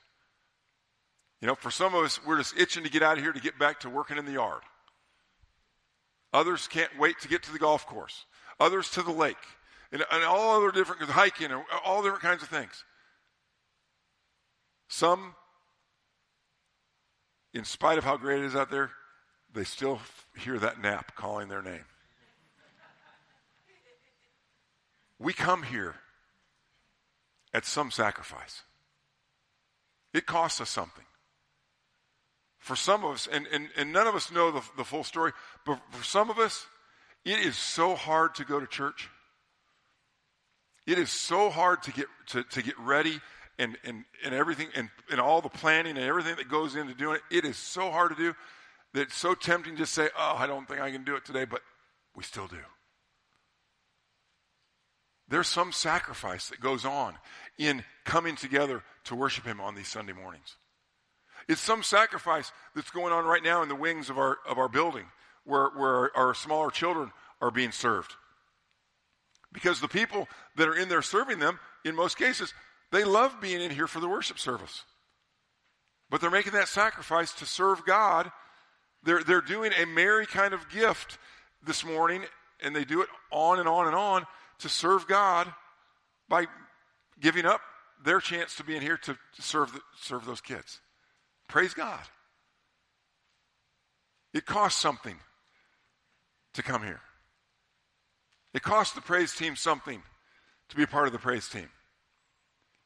You 1.42 1.50
know, 1.50 1.56
for 1.56 1.72
some 1.72 1.94
of 1.94 2.06
us, 2.06 2.26
we're 2.26 2.38
just 2.38 2.58
itching 2.58 2.86
to 2.86 2.90
get 2.90 3.04
out 3.04 3.18
of 3.18 3.24
here 3.24 3.34
to 3.34 3.42
get 3.42 3.60
back 3.60 3.82
to 3.82 3.90
working 3.90 4.18
in 4.18 4.26
the 4.26 4.32
yard. 4.32 4.62
Others 6.32 6.70
can't 6.70 6.98
wait 6.98 7.20
to 7.20 7.28
get 7.28 7.44
to 7.44 7.52
the 7.52 7.60
golf 7.60 7.86
course. 7.86 8.26
Others 8.62 8.92
to 8.92 9.02
the 9.02 9.12
lake. 9.12 9.36
And, 9.92 10.04
and 10.12 10.24
all 10.24 10.58
other 10.58 10.72
different, 10.72 11.02
hiking, 11.04 11.52
and 11.52 11.64
all 11.86 12.02
different 12.02 12.24
kinds 12.24 12.44
of 12.44 12.50
things. 12.50 12.84
Some, 14.88 15.36
in 17.54 17.66
spite 17.66 17.98
of 17.98 18.04
how 18.04 18.18
great 18.18 18.40
it 18.40 18.46
is 18.46 18.56
out 18.56 18.72
there, 18.72 18.92
they 19.54 19.64
still 19.64 20.00
hear 20.38 20.58
that 20.60 20.82
nap 20.82 21.16
calling 21.16 21.50
their 21.50 21.62
name. 21.62 21.86
We 25.20 25.34
come 25.34 25.64
here 25.64 25.96
at 27.54 27.66
some 27.66 27.92
sacrifice. 27.92 28.64
It 30.14 30.26
costs 30.26 30.62
us 30.62 30.70
something. 30.70 31.06
For 32.60 32.76
some 32.76 33.04
of 33.04 33.14
us, 33.14 33.28
and, 33.32 33.48
and, 33.48 33.70
and 33.76 33.92
none 33.92 34.08
of 34.08 34.16
us 34.16 34.32
know 34.32 34.52
the, 34.52 34.62
the 34.78 34.84
full 34.84 35.04
story, 35.04 35.32
but 35.66 35.80
for 35.92 36.04
some 36.04 36.30
of 36.30 36.38
us, 36.38 36.66
it 37.26 37.40
is 37.40 37.58
so 37.58 37.96
hard 37.96 38.36
to 38.36 38.46
go 38.46 38.60
to 38.60 38.68
church. 38.68 39.10
It 40.88 40.98
is 40.98 41.10
so 41.10 41.50
hard 41.50 41.84
to 41.84 41.92
get, 41.92 42.08
to, 42.28 42.44
to 42.44 42.62
get 42.62 42.78
ready 42.80 43.20
and, 43.60 43.78
and, 43.84 44.04
and 44.26 44.34
everything, 44.34 44.68
and, 44.76 44.90
and 45.10 45.20
all 45.20 45.42
the 45.42 45.50
planning 45.50 45.98
and 45.98 46.06
everything 46.06 46.36
that 46.38 46.50
goes 46.50 46.76
into 46.76 46.94
doing 46.94 47.18
it. 47.18 47.36
It 47.36 47.46
is 47.46 47.58
so 47.58 47.92
hard 47.92 48.12
to 48.12 48.16
do 48.16 48.36
that 48.94 49.02
it's 49.04 49.18
so 49.18 49.34
tempting 49.34 49.78
to 49.78 49.86
say, 49.86 50.10
oh, 50.18 50.36
I 50.38 50.48
don't 50.48 50.68
think 50.68 50.82
I 50.82 50.92
can 50.92 51.04
do 51.04 51.16
it 51.16 51.26
today, 51.26 51.46
but 51.46 51.62
we 52.16 52.24
still 52.24 52.48
do. 52.48 52.58
There's 55.28 55.48
some 55.48 55.72
sacrifice 55.72 56.50
that 56.50 56.60
goes 56.60 56.84
on 56.84 57.16
in 57.58 57.84
coming 58.04 58.36
together 58.36 58.84
to 59.06 59.16
worship 59.16 59.46
Him 59.46 59.62
on 59.62 59.76
these 59.76 59.88
Sunday 59.88 60.12
mornings. 60.12 60.58
It's 61.48 61.62
some 61.62 61.84
sacrifice 61.84 62.52
that's 62.76 62.92
going 62.92 63.14
on 63.14 63.26
right 63.26 63.44
now 63.44 63.64
in 63.64 63.70
the 63.70 63.76
wings 63.76 64.10
of 64.10 64.18
our, 64.18 64.40
of 64.48 64.58
our 64.58 64.68
building 64.68 65.06
where, 65.46 65.70
where 65.70 66.16
our 66.18 66.34
smaller 66.34 66.70
children 66.70 67.12
are 67.42 67.52
being 67.52 67.72
served. 67.72 68.16
Because 69.54 69.82
the 69.82 69.88
people 69.88 70.28
that 70.56 70.68
are 70.68 70.76
in 70.76 70.90
there 70.90 71.02
serving 71.02 71.40
them, 71.40 71.60
in 71.84 71.96
most 71.96 72.18
cases, 72.18 72.54
they 72.92 73.04
love 73.04 73.42
being 73.42 73.62
in 73.62 73.72
here 73.72 73.88
for 73.88 74.00
the 74.00 74.08
worship 74.08 74.40
service. 74.40 74.84
But 76.10 76.22
they're 76.22 76.30
making 76.30 76.54
that 76.54 76.68
sacrifice 76.68 77.34
to 77.36 77.46
serve 77.46 77.86
God. 77.86 78.32
They're, 79.04 79.24
they're 79.24 79.42
doing 79.42 79.72
a 79.74 79.86
Mary 79.86 80.26
kind 80.26 80.54
of 80.54 80.70
gift 80.70 81.18
this 81.66 81.86
morning, 81.86 82.24
and 82.62 82.76
they 82.76 82.86
do 82.86 83.02
it 83.02 83.10
on 83.32 83.60
and 83.60 83.68
on 83.68 83.88
and 83.88 83.96
on 83.96 84.26
to 84.60 84.70
serve 84.70 85.08
God 85.08 85.52
by 86.30 86.48
giving 87.20 87.46
up 87.46 87.62
their 88.04 88.20
chance 88.20 88.56
to 88.56 88.64
be 88.64 88.76
in 88.76 88.82
here 88.82 88.98
to, 88.98 89.14
to 89.14 89.42
serve, 89.42 89.74
the, 89.74 89.80
serve 90.00 90.26
those 90.26 90.42
kids. 90.42 90.80
Praise 91.48 91.74
God. 91.74 92.00
It 94.34 94.46
costs 94.46 94.80
something 94.80 95.18
to 96.54 96.64
come 96.64 96.84
here. 96.84 97.02
It 98.54 98.62
costs 98.62 98.94
the 98.94 99.02
praise 99.02 99.34
team 99.34 99.56
something 99.56 100.02
to 100.70 100.76
be 100.76 100.84
a 100.84 100.88
part 100.88 101.08
of 101.08 101.14
the 101.14 101.20
praise 101.20 101.48
team. 101.48 101.70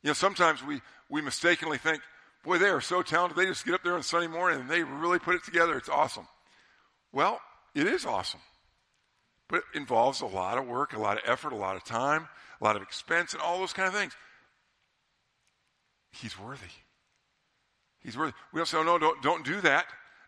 You 0.03 0.09
know, 0.09 0.13
sometimes 0.13 0.63
we, 0.63 0.81
we 1.09 1.21
mistakenly 1.21 1.77
think, 1.77 2.01
boy, 2.43 2.57
they 2.57 2.69
are 2.69 2.81
so 2.81 3.01
talented. 3.01 3.37
They 3.37 3.45
just 3.45 3.65
get 3.65 3.73
up 3.73 3.83
there 3.83 3.95
on 3.95 4.03
Sunday 4.03 4.27
morning 4.27 4.61
and 4.61 4.69
they 4.69 4.83
really 4.83 5.19
put 5.19 5.35
it 5.35 5.43
together. 5.43 5.77
It's 5.77 5.89
awesome. 5.89 6.27
Well, 7.11 7.39
it 7.73 7.87
is 7.87 8.05
awesome. 8.05 8.41
But 9.47 9.57
it 9.57 9.77
involves 9.77 10.21
a 10.21 10.25
lot 10.25 10.57
of 10.57 10.67
work, 10.67 10.93
a 10.93 10.99
lot 10.99 11.17
of 11.17 11.23
effort, 11.25 11.53
a 11.53 11.57
lot 11.57 11.75
of 11.75 11.83
time, 11.83 12.27
a 12.59 12.63
lot 12.63 12.75
of 12.75 12.81
expense, 12.81 13.33
and 13.33 13.41
all 13.41 13.59
those 13.59 13.73
kind 13.73 13.87
of 13.87 13.93
things. 13.93 14.13
He's 16.11 16.39
worthy. 16.39 16.65
He's 17.99 18.17
worthy. 18.17 18.33
We 18.53 18.59
don't 18.59 18.67
say, 18.67 18.77
oh, 18.77 18.83
no, 18.83 18.97
don't, 18.97 19.21
don't 19.21 19.45
do 19.45 19.61
that. 19.61 19.85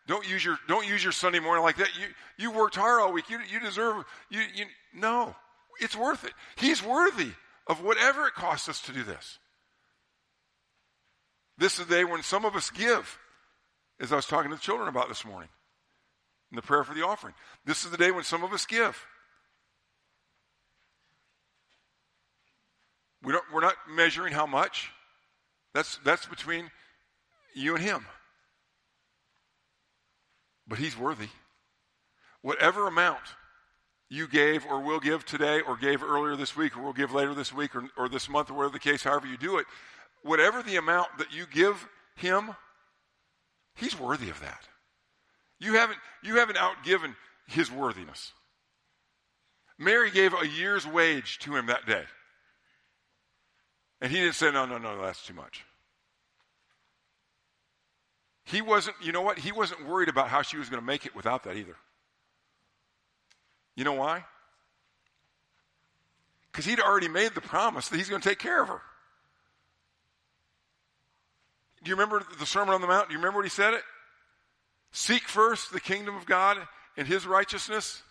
Don't 0.07 0.27
use 0.27 0.43
your, 0.43 0.57
don't 0.67 0.87
use 0.87 1.03
your 1.03 1.11
Sunday 1.11 1.39
morning 1.39 1.63
like 1.63 1.77
that. 1.77 1.89
You, 1.99 2.07
you 2.37 2.51
worked 2.51 2.75
hard 2.75 3.01
all 3.01 3.11
week. 3.11 3.29
You, 3.29 3.39
you 3.51 3.59
deserve, 3.59 4.05
you, 4.29 4.39
you, 4.55 4.65
no, 4.93 5.35
it's 5.81 5.95
worth 5.95 6.23
it. 6.23 6.31
He's 6.55 6.81
worthy 6.81 7.31
of 7.67 7.83
whatever 7.83 8.25
it 8.25 8.33
costs 8.33 8.69
us 8.69 8.81
to 8.83 8.93
do 8.93 9.03
this. 9.03 9.37
This 11.57 11.77
is 11.77 11.87
the 11.87 11.95
day 11.95 12.05
when 12.05 12.23
some 12.23 12.45
of 12.45 12.55
us 12.55 12.69
give, 12.69 13.19
as 13.99 14.13
I 14.13 14.15
was 14.15 14.25
talking 14.25 14.49
to 14.49 14.55
the 14.55 14.61
children 14.61 14.87
about 14.87 15.09
this 15.09 15.25
morning 15.25 15.49
in 16.51 16.55
the 16.55 16.61
prayer 16.61 16.85
for 16.85 16.93
the 16.93 17.05
offering. 17.05 17.33
This 17.65 17.83
is 17.83 17.91
the 17.91 17.97
day 17.97 18.11
when 18.11 18.23
some 18.23 18.43
of 18.43 18.53
us 18.53 18.65
give. 18.65 19.05
We 23.23 23.33
don't, 23.33 23.43
we're 23.53 23.61
not 23.61 23.75
measuring 23.89 24.31
how 24.31 24.45
much. 24.45 24.91
That's, 25.73 25.99
that's 26.05 26.25
between 26.25 26.71
you 27.53 27.75
and 27.75 27.83
him. 27.83 28.05
But 30.67 30.79
he's 30.79 30.97
worthy. 30.97 31.29
Whatever 32.41 32.87
amount 32.87 33.21
you 34.09 34.27
gave 34.27 34.65
or 34.65 34.81
will 34.81 34.99
give 34.99 35.25
today 35.25 35.61
or 35.61 35.75
gave 35.77 36.03
earlier 36.03 36.35
this 36.35 36.55
week 36.55 36.77
or 36.77 36.81
will 36.81 36.93
give 36.93 37.13
later 37.13 37.33
this 37.33 37.53
week 37.53 37.75
or, 37.75 37.89
or 37.97 38.09
this 38.09 38.29
month 38.29 38.49
or 38.49 38.53
whatever 38.53 38.73
the 38.73 38.79
case, 38.79 39.03
however 39.03 39.27
you 39.27 39.37
do 39.37 39.57
it, 39.57 39.65
whatever 40.23 40.61
the 40.61 40.77
amount 40.77 41.09
that 41.17 41.33
you 41.33 41.45
give 41.51 41.87
him, 42.15 42.55
he's 43.75 43.99
worthy 43.99 44.29
of 44.29 44.39
that. 44.39 44.67
You 45.59 45.73
haven't, 45.73 45.99
you 46.23 46.35
haven't 46.35 46.57
outgiven 46.57 47.15
his 47.47 47.71
worthiness. 47.71 48.33
Mary 49.79 50.11
gave 50.11 50.33
a 50.33 50.47
year's 50.47 50.87
wage 50.87 51.39
to 51.39 51.55
him 51.55 51.67
that 51.67 51.85
day. 51.85 52.03
And 54.01 54.11
he 54.11 54.19
didn't 54.19 54.35
say, 54.35 54.51
no, 54.51 54.65
no, 54.65 54.77
no, 54.77 55.01
that's 55.01 55.25
too 55.25 55.33
much. 55.33 55.65
He 58.47 58.61
wasn't, 58.61 58.95
you 59.01 59.11
know 59.11 59.21
what? 59.21 59.37
He 59.37 59.51
wasn't 59.51 59.85
worried 59.85 60.07
about 60.07 60.29
how 60.29 60.41
she 60.41 60.57
was 60.57 60.69
going 60.69 60.81
to 60.81 60.85
make 60.85 61.05
it 61.05 61.13
without 61.13 61.43
that 61.43 61.57
either. 61.57 61.75
You 63.75 63.83
know 63.83 63.93
why? 63.93 64.23
Because 66.49 66.63
he'd 66.63 66.79
already 66.79 67.09
made 67.09 67.33
the 67.35 67.41
promise 67.41 67.89
that 67.89 67.97
he's 67.97 68.07
going 68.09 68.21
to 68.21 68.27
take 68.27 68.39
care 68.39 68.61
of 68.61 68.69
her. 68.69 68.81
Do 71.83 71.89
you 71.89 71.95
remember 71.95 72.25
the 72.39 72.45
Sermon 72.45 72.73
on 72.73 72.79
the 72.79 72.87
Mount? 72.87 73.09
Do 73.09 73.13
you 73.13 73.19
remember 73.19 73.39
what 73.39 73.45
he 73.45 73.49
said 73.49 73.73
it? 73.73 73.83
Seek 74.93 75.23
first 75.23 75.73
the 75.73 75.81
kingdom 75.81 76.15
of 76.15 76.25
God 76.25 76.57
and 76.95 77.05
his 77.05 77.27
righteousness, 77.27 78.01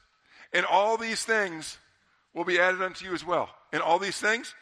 and 0.53 0.67
all 0.67 0.99
these 0.99 1.25
things 1.25 1.79
will 2.35 2.45
be 2.45 2.61
added 2.61 2.83
unto 2.83 3.07
you 3.07 3.15
as 3.15 3.25
well. 3.25 3.49
And 3.73 3.81
all 3.81 3.99
these 3.99 4.19
things 4.19 4.55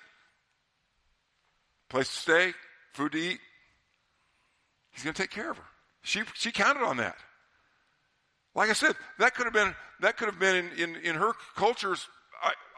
place 1.89 2.09
to 2.09 2.17
stay, 2.17 2.55
food 2.93 3.11
to 3.13 3.19
eat. 3.19 3.41
He's 4.95 5.05
going 5.05 5.15
to 5.15 5.23
take 5.23 5.31
care 5.31 5.51
of 5.51 5.59
her. 5.59 5.65
She, 6.03 6.23
she 6.35 6.53
counted 6.53 6.83
on 6.83 6.97
that. 6.99 7.17
Like 8.55 8.71
I 8.71 8.75
said, 8.75 8.95
that 9.19 9.35
could 9.35 9.45
have 9.45 9.53
been, 9.53 9.75
that 10.01 10.17
could 10.17 10.27
have 10.27 10.39
been 10.39 10.57
in, 10.57 10.79
in, 10.79 10.97
in 10.97 11.15
her 11.17 11.33
culture's 11.57 12.09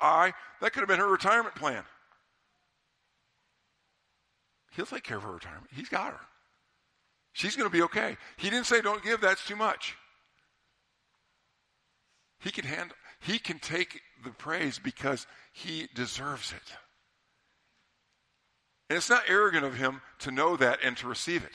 eye, 0.01 0.33
that 0.61 0.73
could 0.73 0.81
have 0.81 0.89
been 0.89 0.99
her 0.99 1.11
retirement 1.11 1.55
plan. 1.55 1.83
He'll 4.73 4.87
take 4.87 5.05
care 5.05 5.17
of 5.17 5.23
her 5.23 5.33
retirement. 5.33 5.69
He's 5.73 5.89
got 5.89 6.13
her. 6.13 6.21
She's 7.33 7.57
going 7.57 7.69
to 7.69 7.73
be 7.73 7.83
okay. 7.83 8.17
He 8.39 8.49
didn't 8.49 8.67
say, 8.67 8.81
don't 8.81 9.03
give, 9.03 9.21
that's 9.21 9.47
too 9.47 9.57
much. 9.57 9.97
He 12.41 12.51
can 12.51 12.65
handle, 12.65 12.97
he 13.21 13.39
can 13.39 13.59
take 13.59 14.01
the 14.25 14.31
praise 14.31 14.79
because 14.79 15.27
he 15.53 15.89
deserves 15.95 16.53
it. 16.53 16.77
And 18.89 18.97
it's 18.97 19.11
not 19.11 19.25
arrogant 19.29 19.65
of 19.65 19.75
him 19.75 20.01
to 20.21 20.31
know 20.31 20.57
that 20.57 20.79
and 20.83 20.97
to 20.99 21.09
receive 21.09 21.45
it. 21.45 21.53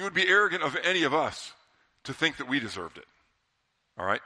It 0.00 0.04
would 0.04 0.14
be 0.14 0.26
arrogant 0.26 0.62
of 0.62 0.78
any 0.82 1.02
of 1.02 1.12
us 1.12 1.52
to 2.04 2.14
think 2.14 2.38
that 2.38 2.48
we 2.48 2.58
deserved 2.58 2.96
it. 2.96 3.04
All 3.98 4.06
right? 4.06 4.22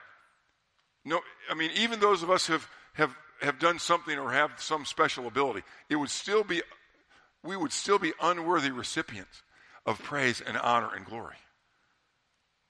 No, 1.04 1.20
I 1.50 1.54
mean, 1.54 1.72
even 1.74 1.98
those 1.98 2.22
of 2.22 2.30
us 2.30 2.46
have, 2.46 2.68
have, 2.92 3.12
have 3.42 3.58
done 3.58 3.80
something 3.80 4.16
or 4.16 4.30
have 4.30 4.52
some 4.58 4.84
special 4.84 5.26
ability, 5.26 5.64
it 5.90 5.96
would 5.96 6.10
still 6.10 6.44
be, 6.44 6.62
we 7.42 7.56
would 7.56 7.72
still 7.72 7.98
be 7.98 8.12
unworthy 8.22 8.70
recipients 8.70 9.42
of 9.84 10.00
praise 10.00 10.40
and 10.40 10.56
honor 10.56 10.94
and 10.94 11.04
glory. 11.04 11.34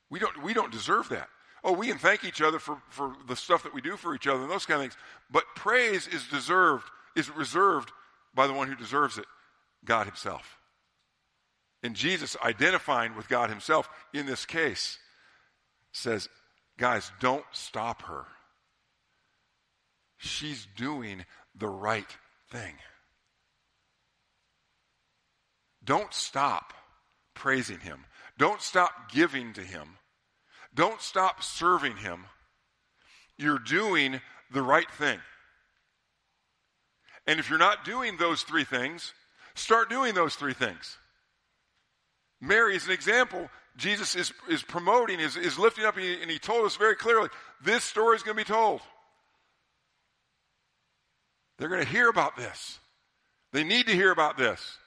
We 0.08 0.18
don't, 0.18 0.42
we 0.42 0.54
don't 0.54 0.72
deserve 0.72 1.10
that. 1.10 1.28
Oh, 1.62 1.72
we 1.72 1.88
can 1.88 1.98
thank 1.98 2.24
each 2.24 2.40
other 2.40 2.58
for, 2.58 2.78
for 2.88 3.14
the 3.28 3.36
stuff 3.36 3.64
that 3.64 3.74
we 3.74 3.82
do 3.82 3.98
for 3.98 4.14
each 4.14 4.26
other 4.26 4.40
and 4.40 4.50
those 4.50 4.64
kind 4.64 4.76
of 4.76 4.84
things. 4.84 4.96
But 5.30 5.44
praise 5.54 6.08
is 6.08 6.26
deserved, 6.28 6.84
is 7.14 7.28
reserved 7.28 7.92
by 8.34 8.46
the 8.46 8.54
one 8.54 8.68
who 8.68 8.74
deserves 8.74 9.18
it, 9.18 9.26
God 9.84 10.06
Himself. 10.06 10.58
And 11.84 11.94
Jesus, 11.94 12.34
identifying 12.42 13.14
with 13.14 13.28
God 13.28 13.50
Himself 13.50 13.90
in 14.14 14.24
this 14.24 14.46
case, 14.46 14.98
says, 15.92 16.30
guys, 16.78 17.12
don't 17.20 17.44
stop 17.52 18.00
her. 18.02 18.24
She's 20.16 20.66
doing 20.76 21.26
the 21.54 21.68
right 21.68 22.08
thing. 22.50 22.72
Don't 25.84 26.14
stop 26.14 26.72
praising 27.34 27.80
Him. 27.80 28.06
Don't 28.38 28.62
stop 28.62 29.12
giving 29.12 29.52
to 29.52 29.60
Him. 29.60 29.98
Don't 30.74 31.02
stop 31.02 31.42
serving 31.42 31.98
Him. 31.98 32.24
You're 33.36 33.58
doing 33.58 34.22
the 34.50 34.62
right 34.62 34.90
thing. 34.90 35.18
And 37.26 37.38
if 37.38 37.50
you're 37.50 37.58
not 37.58 37.84
doing 37.84 38.16
those 38.16 38.42
three 38.42 38.64
things, 38.64 39.12
start 39.54 39.90
doing 39.90 40.14
those 40.14 40.34
three 40.34 40.54
things. 40.54 40.96
Mary 42.46 42.76
is 42.76 42.86
an 42.86 42.92
example. 42.92 43.48
Jesus 43.76 44.14
is, 44.14 44.32
is 44.48 44.62
promoting, 44.62 45.20
is, 45.20 45.36
is 45.36 45.58
lifting 45.58 45.84
up, 45.84 45.96
and 45.96 46.04
he, 46.04 46.22
and 46.22 46.30
he 46.30 46.38
told 46.38 46.64
us 46.64 46.76
very 46.76 46.94
clearly 46.94 47.28
this 47.64 47.82
story 47.84 48.16
is 48.16 48.22
going 48.22 48.36
to 48.36 48.44
be 48.44 48.48
told. 48.48 48.80
They're 51.58 51.68
going 51.68 51.84
to 51.84 51.88
hear 51.88 52.08
about 52.08 52.36
this. 52.36 52.78
They 53.52 53.64
need 53.64 53.86
to 53.86 53.92
hear 53.92 54.10
about 54.10 54.36
this. 54.36 54.78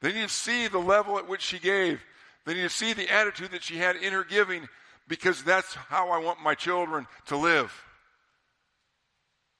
They 0.00 0.12
need 0.12 0.28
to 0.28 0.28
see 0.28 0.68
the 0.68 0.78
level 0.78 1.18
at 1.18 1.28
which 1.28 1.42
she 1.42 1.58
gave. 1.58 2.00
They 2.44 2.54
need 2.54 2.62
to 2.62 2.68
see 2.68 2.92
the 2.92 3.12
attitude 3.12 3.52
that 3.52 3.62
she 3.62 3.76
had 3.76 3.96
in 3.96 4.12
her 4.12 4.24
giving 4.24 4.68
because 5.08 5.42
that's 5.42 5.74
how 5.74 6.10
I 6.10 6.18
want 6.18 6.42
my 6.42 6.54
children 6.54 7.06
to 7.26 7.36
live. 7.36 7.72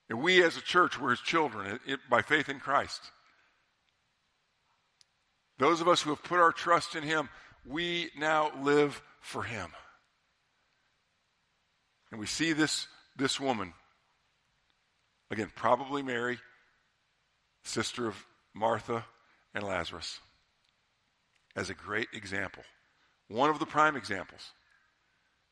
And 0.08 0.22
we 0.22 0.42
as 0.42 0.56
a 0.56 0.60
church, 0.60 1.00
we're 1.00 1.10
his 1.10 1.20
children 1.20 1.74
it, 1.74 1.80
it, 1.86 2.00
by 2.10 2.22
faith 2.22 2.48
in 2.48 2.60
Christ. 2.60 3.00
Those 5.62 5.80
of 5.80 5.86
us 5.86 6.02
who 6.02 6.10
have 6.10 6.24
put 6.24 6.40
our 6.40 6.50
trust 6.50 6.96
in 6.96 7.04
him, 7.04 7.28
we 7.64 8.10
now 8.18 8.50
live 8.62 9.00
for 9.20 9.44
him. 9.44 9.70
And 12.10 12.18
we 12.18 12.26
see 12.26 12.52
this, 12.52 12.88
this 13.16 13.38
woman, 13.38 13.72
again, 15.30 15.52
probably 15.54 16.02
Mary, 16.02 16.40
sister 17.62 18.08
of 18.08 18.26
Martha 18.52 19.04
and 19.54 19.62
Lazarus, 19.62 20.18
as 21.54 21.70
a 21.70 21.74
great 21.74 22.08
example. 22.12 22.64
One 23.28 23.48
of 23.48 23.60
the 23.60 23.64
prime 23.64 23.94
examples. 23.94 24.50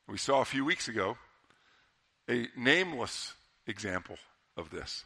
We 0.08 0.18
saw 0.18 0.40
a 0.40 0.44
few 0.44 0.64
weeks 0.64 0.88
ago 0.88 1.18
a 2.28 2.48
nameless 2.56 3.32
example 3.68 4.16
of 4.56 4.70
this. 4.70 5.04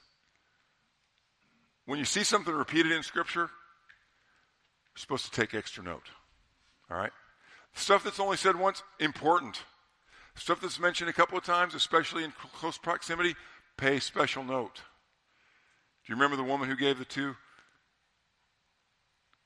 When 1.85 1.99
you 1.99 2.07
see 2.07 2.25
something 2.25 2.55
repeated 2.55 2.93
in 2.93 3.03
Scripture, 3.03 3.51
you're 4.95 5.01
supposed 5.01 5.25
to 5.25 5.31
take 5.31 5.55
extra 5.55 5.83
note. 5.83 6.09
All 6.91 6.97
right? 6.97 7.13
Stuff 7.75 8.05
that's 8.05 8.21
only 8.21 8.37
said 8.37 8.57
once, 8.57 8.83
important. 9.01 9.63
Stuff 10.37 10.61
that's 10.61 10.79
mentioned 10.79 11.11
a 11.11 11.13
couple 11.13 11.37
of 11.37 11.45
times, 11.45 11.75
especially 11.75 12.25
in 12.25 12.33
close 12.53 12.79
proximity, 12.79 13.35
pay 13.77 13.99
special 13.99 14.45
note. 14.45 14.77
Do 14.77 16.13
you 16.13 16.15
remember 16.15 16.37
the 16.37 16.45
woman 16.45 16.69
who 16.69 16.77
gave 16.77 16.99
the 16.99 17.05
two 17.05 17.35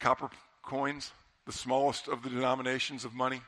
copper 0.00 0.28
coins, 0.62 1.12
the 1.46 1.52
smallest 1.52 2.08
of 2.08 2.22
the 2.22 2.30
denominations 2.30 3.04
of 3.04 3.14
money? 3.14 3.40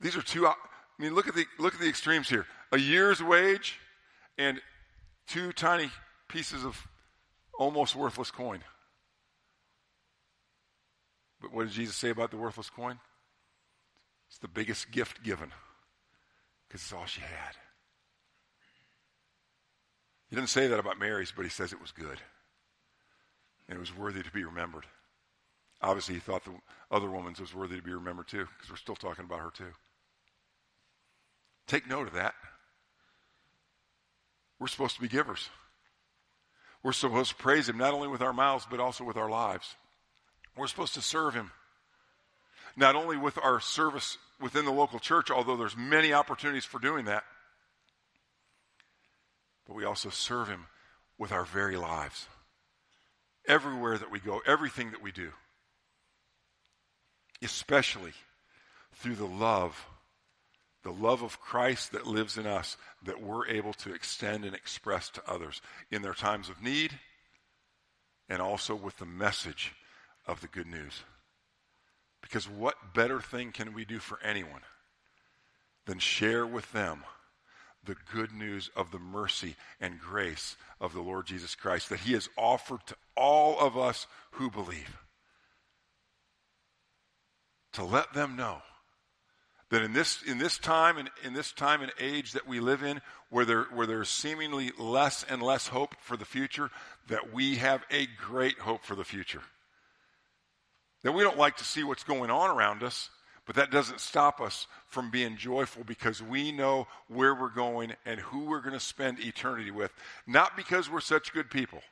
These 0.00 0.16
are 0.16 0.22
two. 0.22 0.46
I 0.46 0.54
mean, 0.98 1.14
look 1.14 1.28
at 1.28 1.34
the 1.34 1.44
look 1.58 1.74
at 1.74 1.80
the 1.80 1.88
extremes 1.88 2.28
here. 2.28 2.46
A 2.72 2.78
year's 2.78 3.22
wage 3.22 3.78
and 4.38 4.60
two 5.26 5.52
tiny 5.52 5.90
pieces 6.28 6.64
of 6.64 6.86
almost 7.58 7.94
worthless 7.94 8.30
coin. 8.30 8.62
But 11.42 11.52
what 11.52 11.64
did 11.64 11.72
Jesus 11.72 11.96
say 11.96 12.10
about 12.10 12.30
the 12.30 12.36
worthless 12.36 12.70
coin? 12.70 12.98
It's 14.28 14.38
the 14.38 14.48
biggest 14.48 14.92
gift 14.92 15.22
given 15.22 15.50
because 16.66 16.80
it's 16.80 16.92
all 16.92 17.04
she 17.04 17.20
had. 17.20 17.56
He 20.30 20.36
didn't 20.36 20.48
say 20.48 20.68
that 20.68 20.78
about 20.78 20.98
Mary's, 20.98 21.32
but 21.36 21.44
he 21.44 21.50
says 21.50 21.72
it 21.72 21.80
was 21.80 21.92
good 21.92 22.18
and 23.68 23.76
it 23.76 23.80
was 23.80 23.94
worthy 23.94 24.22
to 24.22 24.30
be 24.30 24.44
remembered. 24.44 24.86
Obviously, 25.82 26.14
he 26.14 26.20
thought 26.20 26.44
the 26.44 26.54
other 26.90 27.10
woman's 27.10 27.40
was 27.40 27.54
worthy 27.54 27.76
to 27.76 27.82
be 27.82 27.92
remembered 27.92 28.28
too 28.28 28.46
because 28.56 28.70
we're 28.70 28.76
still 28.76 28.96
talking 28.96 29.24
about 29.24 29.40
her 29.40 29.50
too. 29.50 29.72
Take 31.66 31.88
note 31.88 32.06
of 32.06 32.14
that. 32.14 32.34
We're 34.58 34.68
supposed 34.68 34.94
to 34.94 35.02
be 35.02 35.08
givers. 35.08 35.50
We're 36.82 36.92
supposed 36.92 37.30
to 37.30 37.36
praise 37.36 37.68
Him 37.68 37.78
not 37.78 37.94
only 37.94 38.08
with 38.08 38.22
our 38.22 38.32
mouths, 38.32 38.66
but 38.70 38.80
also 38.80 39.04
with 39.04 39.16
our 39.16 39.28
lives. 39.28 39.74
We're 40.56 40.66
supposed 40.66 40.94
to 40.94 41.02
serve 41.02 41.34
Him. 41.34 41.50
Not 42.76 42.96
only 42.96 43.16
with 43.16 43.38
our 43.42 43.60
service 43.60 44.18
within 44.40 44.64
the 44.64 44.72
local 44.72 44.98
church, 44.98 45.30
although 45.30 45.56
there's 45.56 45.76
many 45.76 46.12
opportunities 46.12 46.64
for 46.64 46.78
doing 46.78 47.04
that, 47.06 47.24
but 49.66 49.76
we 49.76 49.84
also 49.84 50.10
serve 50.10 50.48
Him 50.48 50.66
with 51.18 51.32
our 51.32 51.44
very 51.44 51.76
lives. 51.76 52.26
Everywhere 53.46 53.98
that 53.98 54.10
we 54.10 54.20
go, 54.20 54.40
everything 54.46 54.92
that 54.92 55.02
we 55.02 55.12
do, 55.12 55.30
especially 57.42 58.12
through 58.94 59.16
the 59.16 59.26
love 59.26 59.86
the 60.82 60.90
love 60.90 61.22
of 61.22 61.40
Christ 61.40 61.92
that 61.92 62.06
lives 62.06 62.36
in 62.36 62.46
us 62.46 62.76
that 63.04 63.22
we're 63.22 63.46
able 63.46 63.72
to 63.74 63.94
extend 63.94 64.44
and 64.44 64.54
express 64.54 65.10
to 65.10 65.30
others 65.30 65.60
in 65.90 66.02
their 66.02 66.14
times 66.14 66.48
of 66.48 66.62
need 66.62 66.98
and 68.28 68.42
also 68.42 68.74
with 68.74 68.96
the 68.98 69.06
message 69.06 69.72
of 70.26 70.40
the 70.40 70.48
good 70.48 70.66
news. 70.66 71.02
Because 72.20 72.48
what 72.48 72.94
better 72.94 73.20
thing 73.20 73.52
can 73.52 73.74
we 73.74 73.84
do 73.84 73.98
for 73.98 74.18
anyone 74.22 74.62
than 75.86 75.98
share 75.98 76.46
with 76.46 76.70
them 76.72 77.04
the 77.84 77.96
good 78.12 78.32
news 78.32 78.70
of 78.76 78.92
the 78.92 78.98
mercy 78.98 79.56
and 79.80 79.98
grace 79.98 80.56
of 80.80 80.92
the 80.92 81.00
Lord 81.00 81.26
Jesus 81.26 81.54
Christ 81.56 81.88
that 81.88 82.00
He 82.00 82.12
has 82.12 82.28
offered 82.38 82.86
to 82.86 82.96
all 83.16 83.58
of 83.58 83.76
us 83.76 84.06
who 84.32 84.50
believe? 84.50 84.96
To 87.74 87.84
let 87.84 88.12
them 88.12 88.36
know 88.36 88.62
that 89.70 89.82
in 89.82 89.94
this, 89.94 90.22
in 90.22 90.36
this 90.36 90.58
time 90.58 90.98
and 90.98 91.10
in 91.24 91.32
this 91.32 91.50
time 91.50 91.80
and 91.80 91.90
age 91.98 92.32
that 92.32 92.46
we 92.46 92.60
live 92.60 92.82
in, 92.82 93.00
where, 93.30 93.46
there, 93.46 93.62
where 93.72 93.86
there's 93.86 94.10
seemingly 94.10 94.70
less 94.78 95.24
and 95.28 95.42
less 95.42 95.66
hope 95.66 95.94
for 95.98 96.16
the 96.16 96.26
future, 96.26 96.70
that 97.08 97.32
we 97.32 97.56
have 97.56 97.82
a 97.90 98.06
great 98.20 98.58
hope 98.58 98.84
for 98.84 98.94
the 98.94 99.04
future. 99.04 99.40
That 101.02 101.12
we 101.12 101.22
don't 101.22 101.38
like 101.38 101.56
to 101.56 101.64
see 101.64 101.82
what's 101.82 102.04
going 102.04 102.30
on 102.30 102.50
around 102.50 102.82
us, 102.82 103.10
but 103.44 103.56
that 103.56 103.70
doesn't 103.70 104.00
stop 104.00 104.40
us 104.40 104.66
from 104.86 105.10
being 105.10 105.36
joyful 105.36 105.82
because 105.84 106.22
we 106.22 106.52
know 106.52 106.86
where 107.08 107.34
we're 107.34 107.48
going 107.48 107.94
and 108.06 108.20
who 108.20 108.44
we're 108.44 108.60
going 108.60 108.72
to 108.72 108.80
spend 108.80 109.18
eternity 109.18 109.70
with. 109.70 109.92
Not 110.26 110.56
because 110.56 110.88
we're 110.88 111.00
such 111.00 111.32
good 111.32 111.50
people, 111.50 111.82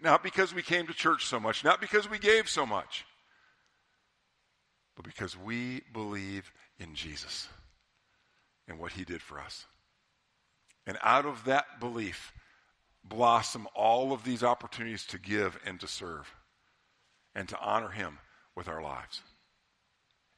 not 0.00 0.22
because 0.22 0.54
we 0.54 0.62
came 0.62 0.86
to 0.86 0.94
church 0.94 1.26
so 1.26 1.40
much, 1.40 1.64
not 1.64 1.80
because 1.80 2.08
we 2.08 2.18
gave 2.18 2.48
so 2.48 2.64
much, 2.64 3.04
but 4.94 5.04
because 5.04 5.36
we 5.36 5.82
believe 5.92 6.52
in 6.78 6.94
Jesus 6.94 7.48
and 8.68 8.78
what 8.78 8.92
he 8.92 9.04
did 9.04 9.20
for 9.20 9.40
us. 9.40 9.66
And 10.86 10.96
out 11.02 11.26
of 11.26 11.44
that 11.44 11.80
belief 11.80 12.32
blossom 13.02 13.66
all 13.74 14.12
of 14.12 14.24
these 14.24 14.44
opportunities 14.44 15.06
to 15.06 15.18
give 15.18 15.58
and 15.64 15.80
to 15.80 15.88
serve 15.88 16.30
and 17.34 17.48
to 17.48 17.58
honor 17.58 17.88
him 17.88 18.18
with 18.60 18.68
our 18.68 18.82
lives. 18.82 19.22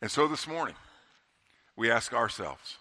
And 0.00 0.08
so 0.08 0.28
this 0.28 0.46
morning, 0.46 0.76
we 1.76 1.90
ask 1.90 2.14
ourselves, 2.14 2.78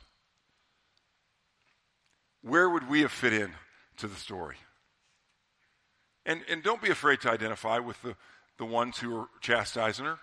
where 2.43 2.69
would 2.69 2.87
we 2.87 3.01
have 3.01 3.11
fit 3.11 3.33
in 3.33 3.51
to 3.97 4.07
the 4.07 4.15
story? 4.15 4.57
And, 6.27 6.41
and 6.47 6.61
don't 6.61 6.79
be 6.79 6.91
afraid 6.91 7.21
to 7.21 7.31
identify 7.31 7.79
with 7.79 7.99
the, 8.03 8.15
the 8.59 8.65
ones 8.65 8.99
who 8.99 9.21
are 9.21 9.29
chastising 9.41 10.05
her. 10.05 10.19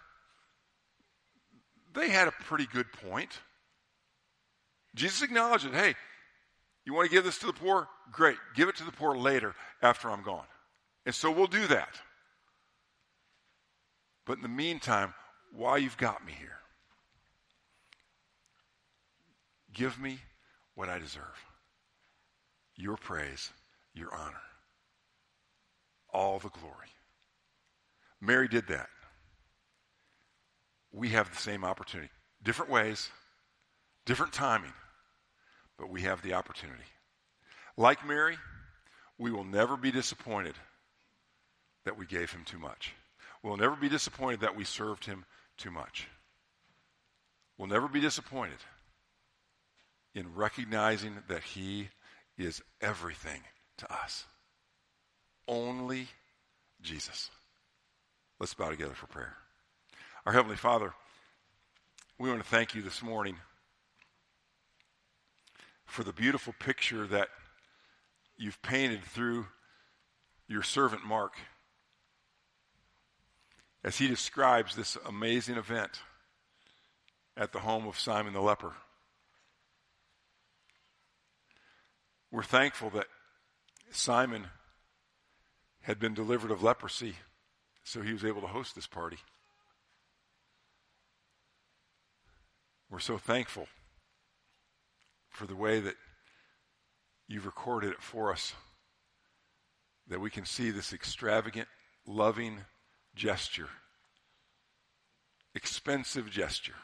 They 1.94 2.10
had 2.10 2.28
a 2.28 2.32
pretty 2.44 2.68
good 2.72 2.86
point. 3.10 3.40
Jesus 4.94 5.22
acknowledged 5.22 5.66
it. 5.66 5.74
Hey, 5.74 5.96
you 6.84 6.94
want 6.94 7.10
to 7.10 7.12
give 7.12 7.24
this 7.24 7.40
to 7.40 7.46
the 7.46 7.52
poor? 7.52 7.88
Great. 8.12 8.36
Give 8.54 8.68
it 8.68 8.76
to 8.76 8.84
the 8.84 8.92
poor 8.92 9.16
later 9.16 9.56
after 9.82 10.12
I'm 10.12 10.22
gone. 10.22 10.46
And 11.06 11.14
so 11.14 11.32
we'll 11.32 11.48
do 11.48 11.66
that. 11.66 11.90
But 14.28 14.36
in 14.36 14.42
the 14.42 14.48
meantime, 14.48 15.14
while 15.56 15.78
you've 15.78 15.96
got 15.96 16.24
me 16.24 16.32
here, 16.38 16.58
give 19.72 19.98
me 19.98 20.18
what 20.74 20.90
I 20.90 20.98
deserve 20.98 21.24
your 22.76 22.98
praise, 22.98 23.50
your 23.94 24.14
honor, 24.14 24.42
all 26.12 26.38
the 26.38 26.50
glory. 26.50 26.88
Mary 28.20 28.48
did 28.48 28.68
that. 28.68 28.90
We 30.92 31.08
have 31.08 31.30
the 31.30 31.40
same 31.40 31.64
opportunity. 31.64 32.10
Different 32.42 32.70
ways, 32.70 33.08
different 34.04 34.34
timing, 34.34 34.74
but 35.78 35.88
we 35.88 36.02
have 36.02 36.20
the 36.20 36.34
opportunity. 36.34 36.84
Like 37.78 38.06
Mary, 38.06 38.36
we 39.16 39.30
will 39.30 39.44
never 39.44 39.78
be 39.78 39.90
disappointed 39.90 40.54
that 41.86 41.96
we 41.96 42.04
gave 42.04 42.30
him 42.30 42.44
too 42.44 42.58
much. 42.58 42.92
We'll 43.42 43.56
never 43.56 43.76
be 43.76 43.88
disappointed 43.88 44.40
that 44.40 44.56
we 44.56 44.64
served 44.64 45.04
him 45.04 45.24
too 45.56 45.70
much. 45.70 46.08
We'll 47.56 47.68
never 47.68 47.88
be 47.88 48.00
disappointed 48.00 48.58
in 50.14 50.34
recognizing 50.34 51.18
that 51.28 51.42
he 51.42 51.88
is 52.36 52.62
everything 52.80 53.40
to 53.78 53.92
us. 53.92 54.24
Only 55.46 56.08
Jesus. 56.82 57.30
Let's 58.38 58.54
bow 58.54 58.70
together 58.70 58.94
for 58.94 59.06
prayer. 59.06 59.34
Our 60.26 60.32
Heavenly 60.32 60.56
Father, 60.56 60.92
we 62.18 62.28
want 62.28 62.42
to 62.42 62.48
thank 62.48 62.74
you 62.74 62.82
this 62.82 63.02
morning 63.02 63.36
for 65.84 66.04
the 66.04 66.12
beautiful 66.12 66.54
picture 66.58 67.06
that 67.06 67.28
you've 68.36 68.60
painted 68.62 69.02
through 69.02 69.46
your 70.46 70.62
servant 70.62 71.04
Mark 71.04 71.34
as 73.88 73.96
he 73.96 74.06
describes 74.06 74.76
this 74.76 74.98
amazing 75.06 75.56
event 75.56 76.02
at 77.38 77.52
the 77.52 77.58
home 77.58 77.86
of 77.88 77.98
Simon 77.98 78.34
the 78.34 78.40
leper. 78.40 78.74
We're 82.30 82.42
thankful 82.42 82.90
that 82.90 83.06
Simon 83.90 84.48
had 85.80 85.98
been 85.98 86.12
delivered 86.12 86.50
of 86.50 86.62
leprosy, 86.62 87.14
so 87.82 88.02
he 88.02 88.12
was 88.12 88.26
able 88.26 88.42
to 88.42 88.46
host 88.46 88.74
this 88.74 88.86
party. 88.86 89.16
We're 92.90 92.98
so 92.98 93.16
thankful 93.16 93.68
for 95.30 95.46
the 95.46 95.56
way 95.56 95.80
that 95.80 95.96
you've 97.26 97.46
recorded 97.46 97.92
it 97.92 98.02
for 98.02 98.32
us, 98.32 98.52
that 100.08 100.20
we 100.20 100.28
can 100.28 100.44
see 100.44 100.70
this 100.72 100.92
extravagant, 100.92 101.68
loving 102.06 102.58
gesture, 103.18 103.68
expensive 105.54 106.30
gesture 106.30 106.76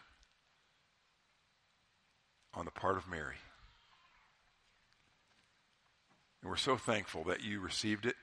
on 2.53 2.65
the 2.65 2.71
part 2.71 2.97
of 2.97 3.09
Mary. 3.09 3.37
And 6.43 6.51
we're 6.51 6.57
so 6.57 6.77
thankful 6.77 7.25
that 7.25 7.43
you 7.43 7.61
received 7.61 8.05
it. 8.05 8.17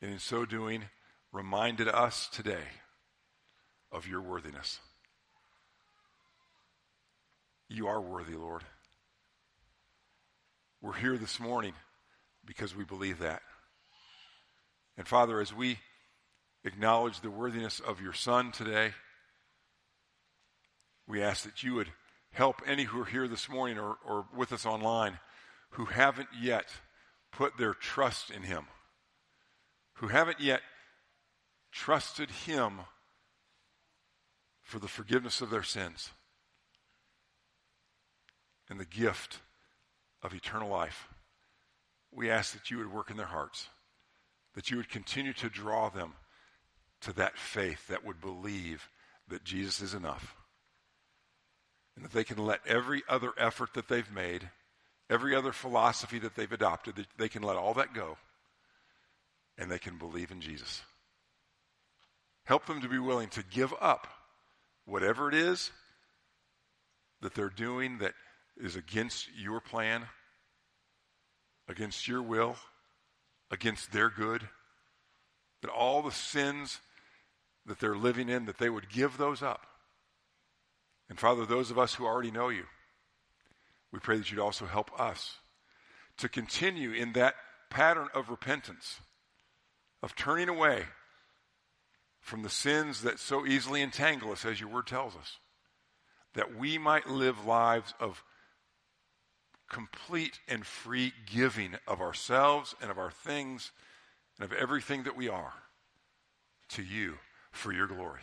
And 0.00 0.10
in 0.10 0.18
so 0.18 0.44
doing, 0.44 0.84
reminded 1.32 1.86
us 1.86 2.28
today 2.32 2.64
of 3.92 4.08
your 4.08 4.20
worthiness. 4.20 4.78
You 7.68 7.88
are 7.88 8.00
worthy, 8.00 8.34
Lord. 8.34 8.64
We're 10.80 10.94
here 10.94 11.18
this 11.18 11.38
morning 11.38 11.74
because 12.44 12.74
we 12.74 12.84
believe 12.84 13.18
that. 13.18 13.42
And 14.96 15.06
Father, 15.06 15.40
as 15.40 15.54
we 15.54 15.78
acknowledge 16.64 17.20
the 17.20 17.30
worthiness 17.30 17.80
of 17.80 18.00
your 18.00 18.12
Son 18.12 18.52
today, 18.52 18.92
we 21.06 21.22
ask 21.22 21.44
that 21.44 21.62
you 21.62 21.74
would 21.74 21.88
help 22.32 22.60
any 22.66 22.84
who 22.84 23.00
are 23.00 23.06
here 23.06 23.28
this 23.28 23.48
morning 23.48 23.78
or, 23.78 23.96
or 24.06 24.26
with 24.36 24.52
us 24.52 24.66
online 24.66 25.18
who 25.70 25.86
haven't 25.86 26.28
yet 26.38 26.66
put 27.32 27.56
their 27.56 27.74
trust 27.74 28.30
in 28.30 28.42
Him, 28.42 28.66
who 29.94 30.08
haven't 30.08 30.40
yet 30.40 30.60
trusted 31.72 32.30
Him 32.30 32.80
for 34.62 34.78
the 34.78 34.88
forgiveness 34.88 35.40
of 35.40 35.50
their 35.50 35.62
sins 35.62 36.10
and 38.68 38.78
the 38.78 38.84
gift 38.84 39.40
of 40.22 40.34
eternal 40.34 40.68
life. 40.68 41.08
We 42.10 42.30
ask 42.30 42.52
that 42.52 42.70
you 42.70 42.78
would 42.78 42.92
work 42.92 43.10
in 43.10 43.16
their 43.16 43.26
hearts, 43.26 43.68
that 44.54 44.70
you 44.70 44.76
would 44.76 44.90
continue 44.90 45.32
to 45.34 45.48
draw 45.48 45.88
them 45.88 46.14
to 47.02 47.12
that 47.14 47.38
faith 47.38 47.86
that 47.88 48.04
would 48.04 48.20
believe 48.20 48.88
that 49.28 49.44
Jesus 49.44 49.80
is 49.80 49.94
enough. 49.94 50.34
And 51.96 52.04
that 52.04 52.12
they 52.12 52.24
can 52.24 52.38
let 52.38 52.60
every 52.66 53.02
other 53.08 53.32
effort 53.36 53.74
that 53.74 53.88
they've 53.88 54.10
made 54.12 54.48
every 55.10 55.34
other 55.34 55.52
philosophy 55.52 56.18
that 56.18 56.34
they've 56.34 56.52
adopted, 56.52 57.06
they 57.16 57.28
can 57.28 57.42
let 57.42 57.56
all 57.56 57.74
that 57.74 57.94
go 57.94 58.16
and 59.56 59.70
they 59.70 59.78
can 59.78 59.98
believe 59.98 60.30
in 60.30 60.40
Jesus. 60.40 60.82
Help 62.44 62.66
them 62.66 62.80
to 62.80 62.88
be 62.88 62.98
willing 62.98 63.28
to 63.30 63.42
give 63.42 63.74
up 63.80 64.06
whatever 64.86 65.28
it 65.28 65.34
is 65.34 65.70
that 67.20 67.34
they're 67.34 67.48
doing 67.48 67.98
that 67.98 68.14
is 68.56 68.76
against 68.76 69.28
your 69.36 69.60
plan, 69.60 70.04
against 71.68 72.08
your 72.08 72.22
will, 72.22 72.56
against 73.50 73.92
their 73.92 74.08
good. 74.08 74.48
That 75.62 75.70
all 75.70 76.02
the 76.02 76.12
sins 76.12 76.80
that 77.68 77.78
they're 77.80 77.96
living 77.96 78.28
in, 78.28 78.46
that 78.46 78.58
they 78.58 78.70
would 78.70 78.88
give 78.88 79.16
those 79.16 79.42
up. 79.42 79.66
And 81.08 81.18
Father, 81.18 81.46
those 81.46 81.70
of 81.70 81.78
us 81.78 81.94
who 81.94 82.06
already 82.06 82.30
know 82.30 82.48
you, 82.48 82.64
we 83.92 83.98
pray 83.98 84.18
that 84.18 84.30
you'd 84.30 84.40
also 84.40 84.66
help 84.66 84.90
us 85.00 85.36
to 86.18 86.28
continue 86.28 86.92
in 86.92 87.12
that 87.12 87.34
pattern 87.70 88.08
of 88.14 88.28
repentance, 88.28 89.00
of 90.02 90.16
turning 90.16 90.48
away 90.48 90.84
from 92.20 92.42
the 92.42 92.50
sins 92.50 93.02
that 93.02 93.18
so 93.18 93.46
easily 93.46 93.80
entangle 93.80 94.32
us, 94.32 94.44
as 94.44 94.60
your 94.60 94.68
word 94.68 94.86
tells 94.86 95.14
us, 95.16 95.38
that 96.34 96.56
we 96.56 96.76
might 96.76 97.08
live 97.08 97.46
lives 97.46 97.94
of 98.00 98.22
complete 99.70 100.40
and 100.48 100.66
free 100.66 101.12
giving 101.32 101.76
of 101.86 102.00
ourselves 102.00 102.74
and 102.80 102.90
of 102.90 102.98
our 102.98 103.10
things 103.10 103.70
and 104.38 104.50
of 104.50 104.56
everything 104.56 105.04
that 105.04 105.16
we 105.16 105.28
are 105.28 105.54
to 106.70 106.82
you 106.82 107.14
for 107.58 107.72
your 107.72 107.86
glory. 107.86 108.20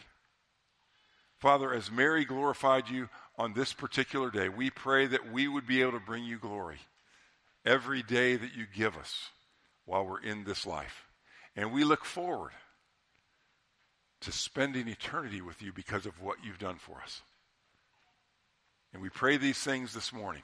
Father, 1.40 1.74
as 1.74 1.92
Mary 1.92 2.26
glorified 2.26 2.90
you 2.90 3.10
on 3.38 3.54
this 3.54 3.74
particular 3.74 4.32
day, 4.32 4.50
we 4.50 4.70
pray 4.70 5.06
that 5.06 5.32
we 5.32 5.48
would 5.48 5.68
be 5.68 5.82
able 5.82 5.92
to 5.92 6.00
bring 6.00 6.24
you 6.24 6.40
glory 6.40 6.80
every 7.66 8.02
day 8.02 8.36
that 8.36 8.56
you 8.56 8.66
give 8.74 8.98
us 8.98 9.30
while 9.86 10.06
we're 10.06 10.22
in 10.22 10.44
this 10.44 10.66
life. 10.66 11.06
And 11.56 11.72
we 11.72 11.84
look 11.84 12.06
forward 12.06 12.52
to 14.22 14.32
spending 14.32 14.88
eternity 14.88 15.42
with 15.42 15.62
you 15.62 15.72
because 15.72 16.06
of 16.06 16.22
what 16.22 16.38
you've 16.44 16.58
done 16.58 16.78
for 16.78 17.02
us. 17.04 17.22
And 18.92 19.02
we 19.02 19.10
pray 19.10 19.38
these 19.38 19.60
things 19.60 19.94
this 19.94 20.12
morning 20.12 20.42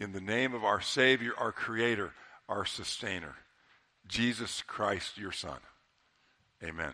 in 0.00 0.12
the 0.12 0.20
name 0.20 0.52
of 0.52 0.64
our 0.64 0.80
Savior, 0.80 1.32
our 1.38 1.52
Creator, 1.52 2.12
our 2.48 2.64
Sustainer, 2.64 3.36
Jesus 4.08 4.62
Christ, 4.66 5.16
your 5.16 5.32
Son. 5.32 5.58
Amen. 6.64 6.90